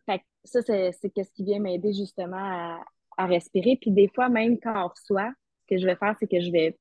[0.07, 2.81] fait ça, c'est ce qui vient m'aider justement à,
[3.17, 3.79] à, respirer.
[3.81, 6.51] Puis des fois, même quand on reçoit, ce que je vais faire, c'est que je
[6.51, 6.79] vais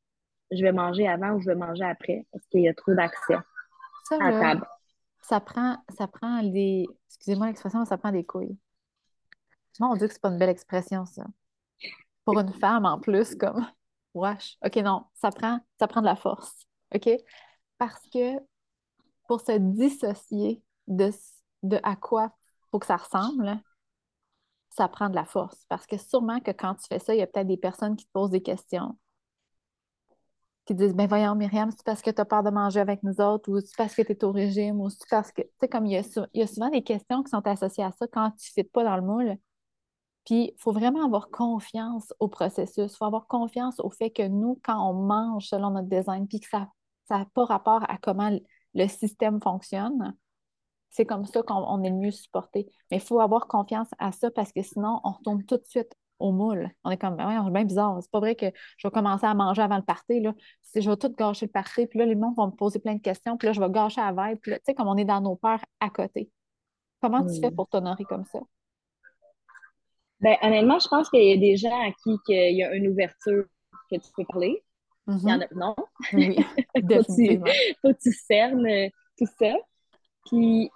[0.52, 3.36] je vais manger avant ou je vais manger après parce qu'il y a trop d'accès
[4.20, 4.68] à table.
[5.22, 6.88] Ça prend, ça prend les.
[7.08, 8.58] Excusez-moi l'expression, ça prend des couilles.
[9.80, 11.26] Mon Dieu, que c'est pas une belle expression, ça.
[12.26, 13.66] Pour une femme en plus, comme.
[14.14, 14.58] Wesh.
[14.66, 16.68] OK, non, ça prend, ça prend de la force.
[16.94, 17.10] OK?
[17.82, 18.38] Parce que
[19.28, 21.10] pour se dissocier de,
[21.64, 22.32] de à quoi
[22.70, 23.60] faut que ça ressemble,
[24.70, 25.66] ça prend de la force.
[25.68, 28.06] Parce que sûrement que quand tu fais ça, il y a peut-être des personnes qui
[28.06, 29.00] te posent des questions
[30.66, 33.20] qui disent ben voyons Myriam, c'est parce que tu as peur de manger avec nous
[33.20, 35.68] autres ou c'est parce que tu es au régime ou c'est parce que tu sais
[35.68, 36.04] comme il y, a,
[36.36, 38.72] il y, a, souvent des questions qui sont associées à ça quand tu ne fites
[38.72, 39.38] pas dans le moule.
[40.28, 44.28] Puis il faut vraiment avoir confiance au processus, il faut avoir confiance au fait que
[44.28, 46.68] nous quand on mange selon notre design puis que ça
[47.20, 48.32] n'a pas rapport à comment
[48.74, 50.16] le système fonctionne,
[50.90, 52.68] c'est comme ça qu'on est le mieux supporté.
[52.90, 55.96] Mais il faut avoir confiance à ça parce que sinon, on retombe tout de suite
[56.20, 56.70] au moule.
[56.84, 57.98] On est comme, ouais, c'est bien bizarre.
[58.02, 58.46] C'est pas vrai que
[58.78, 60.20] je vais commencer à manger avant le party.
[60.20, 60.34] Là.
[60.76, 61.88] Je vais tout gâcher le party.
[61.88, 63.38] Puis là, les gens vont me poser plein de questions.
[63.38, 64.40] Puis là, je vais gâcher la vibe.
[64.40, 66.30] Puis là, tu sais, comme on est dans nos peurs à côté.
[67.02, 68.40] Comment tu fais pour t'honorer comme ça?
[70.20, 72.90] Ben, honnêtement, je pense qu'il y a des gens à qui il y a une
[72.90, 73.46] ouverture
[73.90, 74.64] que tu peux parler.
[75.08, 75.44] Il y en Mhm.
[75.44, 75.76] a non.
[76.14, 76.36] Oui,
[76.76, 77.46] tu, définitivement.
[77.82, 79.54] faut que tu cernes euh, tout ça.
[80.28, 80.70] Puis,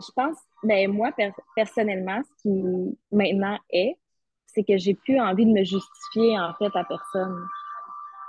[0.00, 3.96] je pense, ben, moi, per- personnellement, ce qui maintenant est,
[4.46, 7.46] c'est que j'ai plus envie de me justifier, en fait, à personne.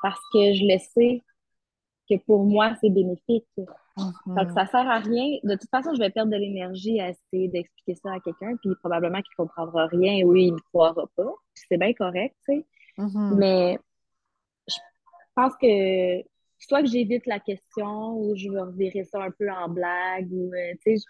[0.02, 1.22] Parce que je le sais
[2.10, 3.46] que pour moi, c'est bénéfique.
[3.56, 3.62] Que
[4.26, 4.54] Mhm.
[4.56, 5.38] ça sert à rien.
[5.44, 8.72] De toute façon, je vais perdre de l'énergie à essayer d'expliquer ça à quelqu'un, puis
[8.80, 11.34] probablement qu'il comprendra rien, oui, il me croira pas.
[11.54, 12.66] C'est bien correct, tu sais.
[12.98, 13.36] Mhm.
[13.38, 13.80] Mais
[15.36, 16.24] pense que
[16.60, 20.52] soit que j'évite la question ou je vais revirer ça un peu en blague ou,
[20.54, 21.04] euh, tu sais,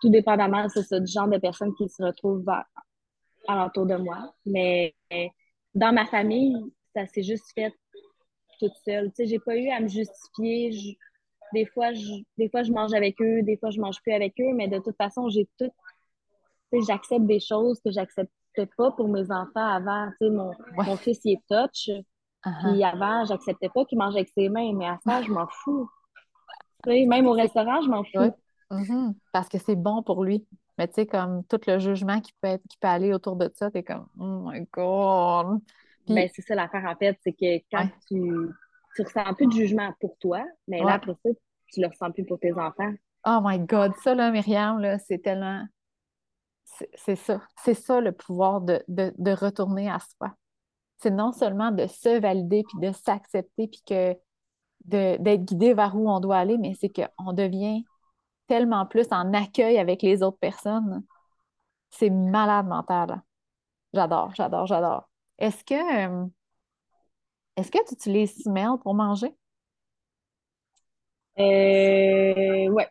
[0.00, 2.66] tout dépendamment, c'est ça, du genre de personnes qui se retrouvent à-
[3.48, 4.34] alentour de moi.
[4.46, 4.94] Mais
[5.74, 6.56] dans ma famille,
[6.94, 7.72] ça s'est juste fait
[8.60, 9.08] toute seule.
[9.10, 10.72] Tu sais, j'ai pas eu à me justifier.
[10.72, 10.94] Je-
[11.54, 14.34] des fois, je, des fois, je mange avec eux, des fois, je mange plus avec
[14.40, 15.70] eux, mais de toute façon, j'ai tout,
[16.72, 20.10] tu sais, j'accepte des choses que j'acceptais pas pour mes enfants avant.
[20.20, 20.86] Tu sais, mon, Ouais.
[20.86, 21.90] mon fils, il est touch,
[22.44, 22.72] Uh-huh.
[22.72, 25.88] puis avant, j'acceptais pas qu'il mange avec ses mains, mais à ça, je m'en fous.
[26.84, 28.34] Tu sais, même au restaurant, je m'en fous.
[28.70, 29.14] Mhm.
[29.32, 30.46] Parce que c'est bon pour lui.
[30.78, 33.50] Mais tu sais, comme tout le jugement qui peut être, qui peut aller autour de
[33.54, 35.60] ça, t'es comme, oh my God.
[36.08, 38.48] Ben, Puis, c'est ça l'affaire, en fait, c'est que quand ouais, tu,
[38.96, 41.30] tu ressens plus de jugement pour toi, mais là, après ça,
[41.66, 42.92] tu le ressens plus pour tes enfants.
[43.24, 45.64] Oh my God, ça là, Myriam, là, c'est tellement.
[46.64, 47.40] C'est c'est ça.
[47.62, 50.34] C'est ça le pouvoir de, de, de retourner à soi.
[51.02, 54.16] C'est non seulement de se valider puis de s'accepter puis que
[54.84, 57.84] d'être guidé vers où on doit aller, mais c'est qu'on devient
[58.48, 61.04] tellement plus en accueil avec les autres personnes.
[61.90, 63.08] C'est malade mental.
[63.08, 63.22] là.
[63.94, 65.08] J'adore, j'adore, j'adore.
[65.38, 65.74] Est-ce que,
[66.08, 66.26] euh,
[67.56, 69.34] est-ce que tu utilises Smell pour manger?
[71.38, 72.88] Euh, ouais,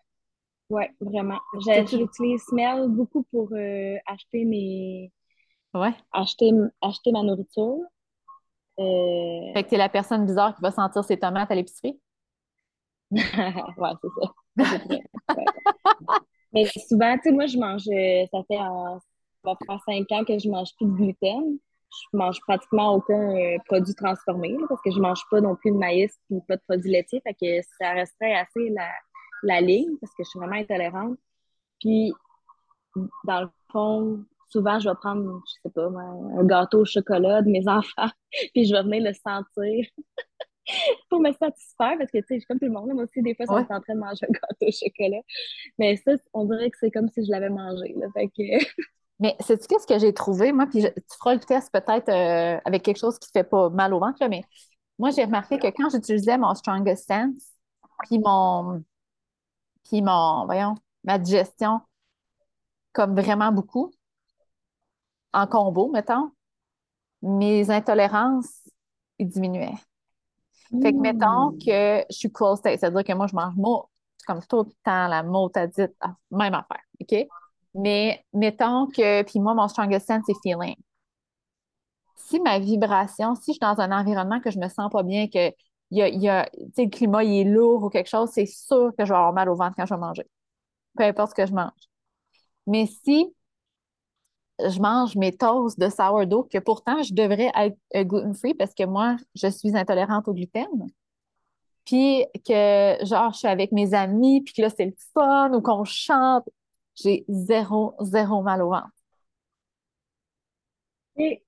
[0.69, 1.39] ouais, vraiment.
[1.61, 5.11] J'utilise Smell beaucoup pour euh, acheter mes,
[5.73, 5.95] Ouais.
[6.13, 7.79] acheter, acheter ma nourriture.
[8.79, 11.99] Euh, Fait que t'es la personne bizarre qui va sentir ses tomates à l'épicerie?
[13.11, 14.33] ouais, c'est ça.
[15.37, 15.45] Ouais.
[16.53, 20.11] Mais souvent, tu sais, moi, je mange, euh, ça fait, en- ça va faire cinq
[20.11, 21.59] ans que je mange plus de gluten.
[22.13, 25.71] Je mange pratiquement aucun euh, produit transformé, là, parce que je mange pas non plus
[25.71, 27.21] de maïs puis pas de produits laitiers.
[27.21, 28.89] Fait que ça resterait assez la,
[29.43, 31.17] la ligne, parce que je suis vraiment intolérante.
[31.81, 32.13] Puis,
[33.23, 37.49] dans le fond, souvent, je vais prendre, je sais pas, un gâteau au chocolat de
[37.49, 38.09] mes enfants,
[38.53, 39.85] puis je vais venir le sentir
[41.09, 43.21] pour me satisfaire, parce que, tu sais, je suis comme tout le monde, moi aussi,
[43.21, 43.65] des fois, ça me Ouais.
[43.65, 45.21] tenterait de manger un gâteau au chocolat.
[45.79, 48.07] Mais ça, on dirait que c'est comme si je l'avais mangé, là.
[48.13, 48.65] Fait que,
[49.19, 50.51] Mais sais-tu qu'est-ce que j'ai trouvé?
[50.51, 53.47] Moi, puis je- tu feras le test peut-être euh, avec quelque chose qui ne fait
[53.47, 54.43] pas mal au ventre, là, mais
[54.99, 57.53] moi, j'ai remarqué que quand j'utilisais mon Strongest Sense,
[58.09, 58.83] puis mon,
[59.83, 61.81] puis mon, voyons, ma digestion,
[62.93, 63.91] comme vraiment beaucoup,
[65.33, 66.31] en combo, mettons,
[67.21, 68.69] mes intolérances,
[69.19, 69.75] ils diminuaient.
[70.81, 71.59] Fait que mettons Hmm.
[71.63, 73.89] que je suis close state, c'est-à-dire que moi, je mange mot,
[74.27, 77.15] comme tout le temps, la motadite, ah, même affaire, OK?
[77.75, 80.75] Mais mettons que, puis moi, mon strongest sense, c'est feeling.
[82.15, 85.27] Si ma vibration, si je suis dans un environnement que je me sens pas bien,
[85.27, 85.53] que
[85.91, 89.05] y a, y a, le climat, il est lourd ou quelque chose, c'est sûr que
[89.05, 90.29] je vais avoir mal au ventre quand je vais manger.
[90.97, 91.71] Peu importe ce que je mange.
[92.67, 93.33] Mais si
[94.69, 98.83] je mange mes toasts de sourdough, que pourtant, je devrais être euh, gluten-free parce que
[98.85, 100.67] moi, je suis intolérante au gluten,
[101.85, 105.61] puis que, genre, je suis avec mes amis, puis que là, c'est le fun, ou
[105.61, 106.47] qu'on chante,
[106.95, 108.91] j'ai zéro, zéro mal au ventre.
[111.17, 111.43] Et,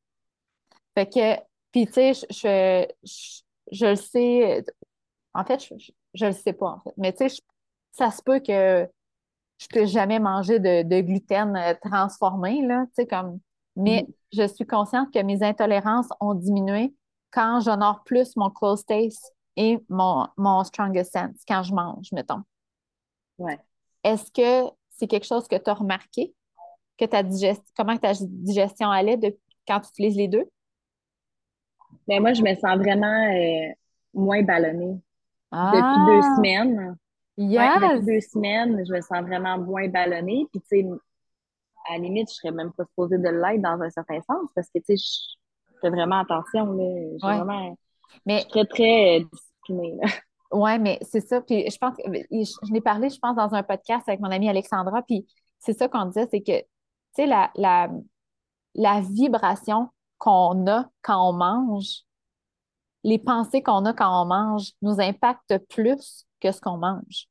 [0.95, 4.63] Fait que, puis tu sais, je, je, je, le sais,
[5.33, 7.41] en fait, je, je, je le sais pas, en fait, mais tu sais,
[7.91, 8.87] ça se peut que
[9.63, 13.39] je peux jamais manger de, de gluten euh, transformé, là, tu sais, comme,
[13.75, 14.13] mais Mhm.
[14.33, 16.95] je suis consciente que mes intolérances ont diminué
[17.31, 22.43] quand j'honore plus mon close taste et mon, mon strongest sense quand je mange, mettons.
[23.37, 23.59] ouais.
[24.03, 26.33] Est-ce que c'est quelque chose que tu as remarqué,
[26.97, 27.63] que ta digest...
[27.77, 29.37] comment ta digestion allait de...
[29.67, 30.49] quand tu utilises les deux?
[32.07, 33.73] Mais moi, je me sens vraiment euh,
[34.13, 34.99] moins ballonnée.
[35.63, 36.97] Depuis deux Ah,
[37.37, 38.05] semaines, ouais, depuis yes!
[38.05, 40.47] deux semaines, je me sens vraiment moins ballonnée.
[40.51, 40.87] Puis, tu sais,
[41.89, 44.67] à la limite, je serais même pas supposée de l'être dans un certain sens parce
[44.69, 46.83] que, tu sais, je fais vraiment attention, là.
[46.83, 47.17] Ouais.
[47.19, 47.77] vraiment,
[48.09, 50.09] je Mais suis très, très euh, disciplinée, là.
[50.51, 51.41] ouais, mais c'est ça.
[51.41, 54.31] Puis je pense que je, je l'ai parlé, je pense, dans un podcast avec mon
[54.31, 55.01] amie Alexandra.
[55.01, 55.25] Puis
[55.59, 56.67] c'est ça qu'on disait, c'est que, tu
[57.15, 57.89] sais, la, la,
[58.75, 62.03] la vibration qu'on a quand on mange,
[63.03, 67.27] les pensées qu'on a quand on mange nous impactent plus que ce qu'on mange.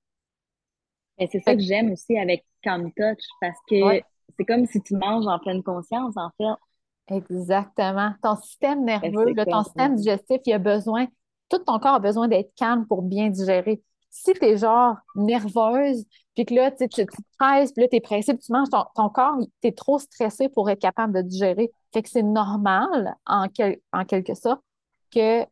[1.18, 4.06] Mais c'est ça que j'aime aussi avec Calm Touch parce ouais, que
[4.38, 7.14] c'est comme si tu manges en pleine conscience, en fait.
[7.14, 8.14] Exactement.
[8.22, 11.06] Ton système nerveux, là, ton système digestif, il a besoin,
[11.48, 13.82] tout ton corps a besoin d'être calme pour bien digérer.
[14.10, 16.04] Si tu es genre nerveuse,
[16.34, 17.02] puis que là, tu, te
[17.38, 19.98] presses, puis là, tu es pressé, puis tu manges, ton, ton corps, tu es trop
[19.98, 21.70] stressé pour être capable de digérer.
[21.92, 24.62] Fait que c'est normal, en, quel- en quelque sorte,
[25.10, 25.48] que tu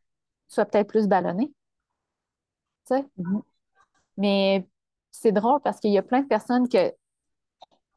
[0.48, 1.52] sois peut-être plus ballonné.
[2.86, 3.04] tu sais?
[3.16, 3.42] Mhm.
[4.21, 4.68] Mais
[5.11, 6.93] c'est drôle parce qu'il y a plein de personnes que,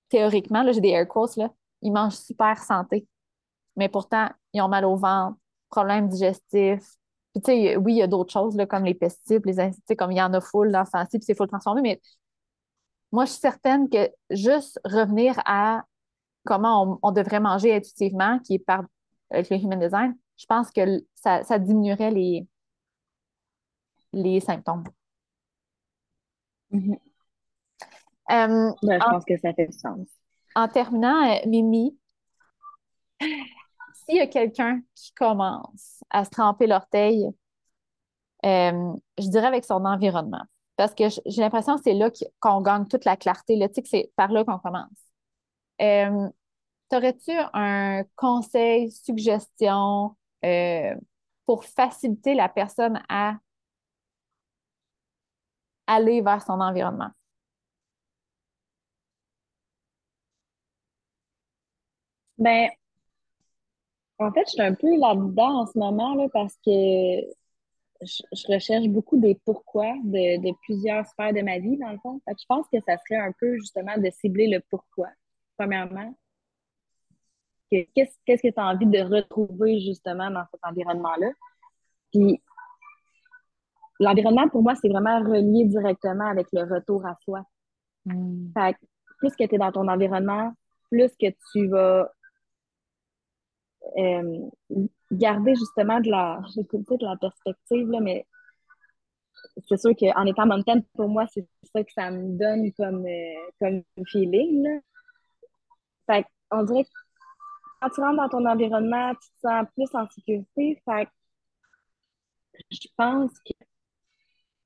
[0.09, 1.49] théoriquement, là, j'ai des air quotes, là,
[1.81, 3.07] ils mangent super santé.
[3.75, 5.37] mais pourtant, ils ont mal au ventre,
[5.69, 6.95] problèmes digestifs.
[7.33, 9.97] Puis, tu sais, oui, il y a d'autres choses, là, comme les pesticides, les insecticides,
[9.97, 12.01] comme il y en a full dans ce puis c'est full transformé, mais
[13.11, 15.83] moi, je suis certaine que juste revenir à
[16.45, 18.83] comment on, devrait manger intuitivement, qui est par
[19.31, 22.47] avec le Human Design, je pense que ça, ça diminuerait les,
[24.13, 24.83] les symptômes.
[26.73, 26.97] Mhm.
[28.31, 30.07] Euh, Ben, je en, pense que ça fait du sens.
[30.55, 31.97] en terminant, euh, Mimi,
[33.93, 37.29] s'il y a quelqu'un qui commence à se tremper l'orteil,
[38.45, 40.43] euh, je dirais avec son environnement.
[40.75, 43.55] Parce que j'ai l'impression que c'est là qu- qu'on gagne toute la clarté.
[43.55, 43.67] Là.
[43.69, 44.89] Tu sais que c'est par là qu'on commence.
[46.89, 50.15] T'aurais-tu un conseil, suggestion
[51.45, 53.35] pour faciliter la personne à
[55.87, 57.11] aller vers son environnement?
[62.37, 62.69] Ben,
[64.19, 66.71] en fait, je suis un peu là-dedans en ce moment, là, parce que
[68.01, 72.21] je, recherche beaucoup des pourquoi de, plusieurs sphères de ma vie, dans le fond.
[72.27, 75.09] Je pense que ça serait un peu, justement, de cibler le pourquoi,
[75.57, 76.13] premièrement.
[77.71, 81.31] Que- Qu'est-ce, qu'est-ce que tu as envie de retrouver, justement, dans cet environnement-là?
[82.11, 82.41] Puis,
[84.03, 87.43] l'environnement, pour moi, c'est vraiment relié directement avec le retour à soi.
[88.05, 88.51] Hmm.
[88.53, 88.79] Fait que
[89.19, 90.53] plus que tu es dans ton environnement,
[90.89, 92.11] plus que tu vas
[93.97, 94.49] euh,
[95.11, 98.25] garder justement de la, de la perspective, là, mais
[99.67, 103.49] c'est sûr qu'en étant mountain, pour moi, c'est ça que ça me donne comme, euh,
[103.59, 104.63] comme feeling.
[104.63, 104.79] Là.
[106.07, 106.89] Fait on dirait que
[107.81, 110.81] quand tu rentres dans ton environnement, tu te sens plus en sécurité.
[110.85, 111.11] Fait que
[112.71, 113.52] je pense que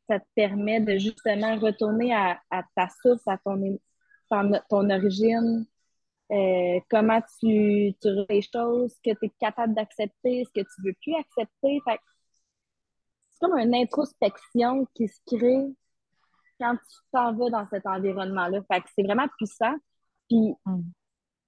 [0.07, 3.79] ça te permet de justement retourner à, à ta source, à ton,
[4.29, 5.65] ton, ton origine,
[6.31, 10.81] euh, comment tu, tu les choses, ce que tu es capable d'accepter, ce que tu
[10.83, 11.79] veux plus accepter.
[13.29, 15.65] C'est comme une introspection qui se crée
[16.59, 18.61] quand tu t'en vas dans cet environnement-là.
[18.71, 19.75] Fait que c'est vraiment puissant.
[20.29, 20.81] Puis Hmm.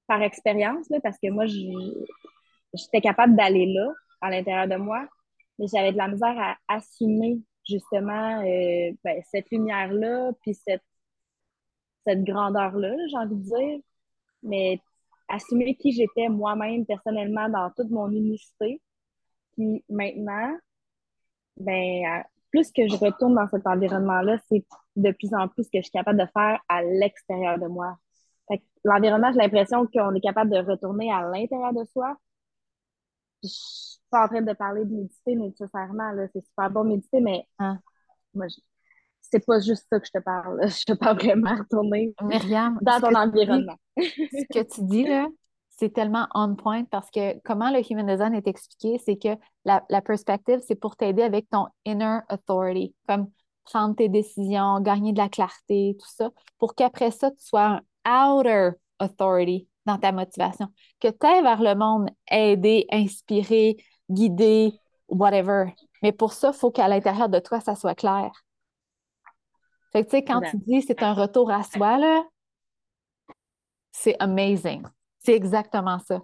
[0.08, 3.92] par expérience, parce que moi, j'étais capable d'aller là,
[4.22, 5.08] à l'intérieur de moi,
[5.60, 7.40] mais j'avais de la misère à assumer
[7.70, 10.84] justement euh, ben, cette lumière-là, puis cette,
[12.06, 13.80] cette grandeur-là, j'ai envie de dire.
[14.44, 14.80] Mais
[15.28, 18.82] assumer qui j'étais moi-même personnellement dans toute mon unicité.
[19.54, 20.58] Puis maintenant,
[21.58, 24.66] ben, plus que je retourne dans cet environnement-là, c'est
[24.96, 27.98] de plus en plus ce que je suis capable de faire à l'extérieur de moi.
[28.84, 32.16] L'environnement, j'ai l'impression qu'on est capable de retourner à l'intérieur de soi.
[33.44, 36.28] Je suis pas en train de parler de méditer nécessairement, là.
[36.34, 37.80] C'est super bon méditer, mais Hein?
[38.34, 38.62] moi, je-
[39.22, 40.60] c'est pas juste ça que je te parle.
[40.62, 40.68] là.
[40.82, 43.78] Je te parle vraiment retourner Myriam, dans ton dis, environnement.
[43.98, 45.28] ce que tu dis là,
[45.70, 49.30] c'est tellement on point parce que comment le Human Design est expliqué, c'est que
[49.66, 53.32] la, la perspective, c'est pour t'aider avec ton inner authority, comme
[53.66, 58.32] prendre tes décisions, gagner de la clarté, tout ça, pour qu'après ça, tu sois un
[58.34, 60.68] outer authority dans ta motivation,
[61.00, 63.78] que tu ailles vers le monde, aider, inspirer,
[64.10, 64.74] guider,
[65.08, 65.74] whatever.
[66.04, 68.32] Mais pour ça, il faut qu'à l'intérieur de toi, ça soit clair.
[69.92, 72.24] Fait que, tu sais, quand tu dis c'est un retour à soi, là,
[73.92, 74.84] c'est amazing.
[75.20, 76.22] C'est exactement ça.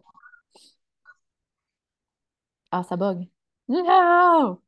[2.72, 3.28] Ah, ça bug.
[3.68, 4.62] No!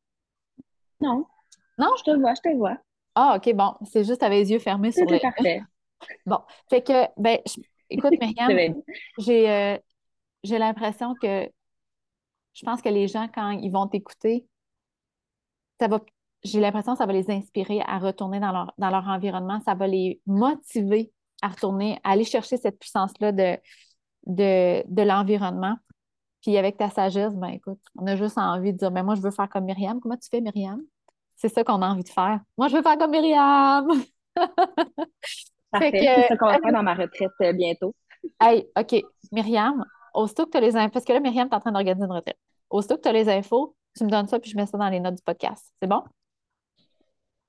[0.99, 1.25] Non,
[1.77, 1.93] Non?
[1.97, 2.77] je te vois, je te vois.
[3.15, 3.75] Ah, OK, bon.
[3.85, 5.19] C'est juste avec les yeux fermés sur est le.
[5.19, 5.61] parfait.
[6.25, 6.39] Bon.
[6.69, 8.75] Fait que, ben, je- écoute, Myriam,
[9.17, 9.77] j'ai euh,
[10.43, 11.49] j'ai l'impression que
[12.53, 14.47] je pense que les gens, quand ils vont t'écouter,
[15.79, 15.99] ça va,
[16.43, 19.59] j'ai l'impression que ça va les inspirer à retourner dans leur, dans leur environnement.
[19.63, 21.11] Ça va les motiver
[21.41, 23.57] à retourner, à aller chercher cette puissance-là de,
[24.25, 25.75] de, de l'environnement.
[26.41, 29.21] Puis avec ta sagesse, ben écoute, on a juste envie de dire, ben moi, je
[29.21, 29.99] veux faire comme Myriam.
[29.99, 30.81] Comment tu fais, Myriam?
[31.35, 32.41] C'est ça qu'on a envie de faire.
[32.57, 33.87] Moi, je veux faire comme Myriam!
[35.71, 35.91] Parfait.
[35.91, 37.93] C'est ça qu'on va faire dans ma retraite euh, bientôt.
[38.39, 41.55] Hey, OK, Myriam, aussitôt que tu as les infos, parce que là, Myriam, tu es
[41.57, 42.37] en train d'organiser une retraite.
[42.69, 44.89] Aussitôt que tu as les infos, tu me donnes ça, puis je mets ça dans
[44.89, 45.73] les notes du podcast.
[45.81, 46.03] C'est bon?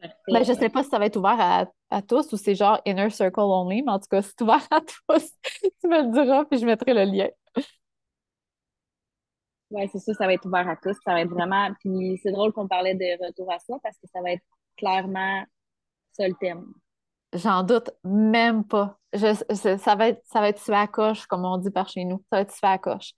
[0.00, 2.54] Ben, je ne sais pas si ça va être ouvert à, à tous ou c'est
[2.54, 5.32] genre Inner Circle only, mais en tout cas, si c'est ouvert à tous,
[5.80, 7.28] tu me le diras, puis je mettrai le lien.
[9.70, 10.96] Ouais, c'est sûr, ça va être ouvert à tous.
[11.04, 11.70] Ça va être vraiment.
[11.80, 14.44] Puis c'est drôle qu'on parlait de retour à soi parce que ça va être
[14.76, 15.44] clairement
[16.12, 16.72] ça le thème.
[17.32, 18.98] J'en doute même pas.
[19.12, 22.04] Je, je- ça va être, ça va être à coche, comme on dit par chez
[22.04, 22.18] nous.
[22.30, 23.12] Ça va être à coche.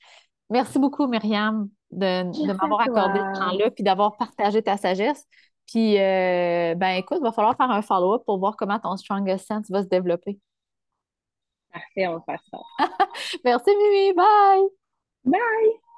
[0.51, 5.25] Merci beaucoup, Myriam, de, de m'avoir accordé ce temps-là puis d'avoir partagé ta sagesse.
[5.67, 9.47] Puis, euh, ben écoute, il va falloir faire un follow-up pour voir comment ton Strongest
[9.47, 10.41] Sense va se développer.
[11.73, 12.59] Parfait, on va faire ça.
[13.45, 14.13] Merci, Mimi.
[14.15, 14.69] Bye!
[15.25, 15.89] Bye!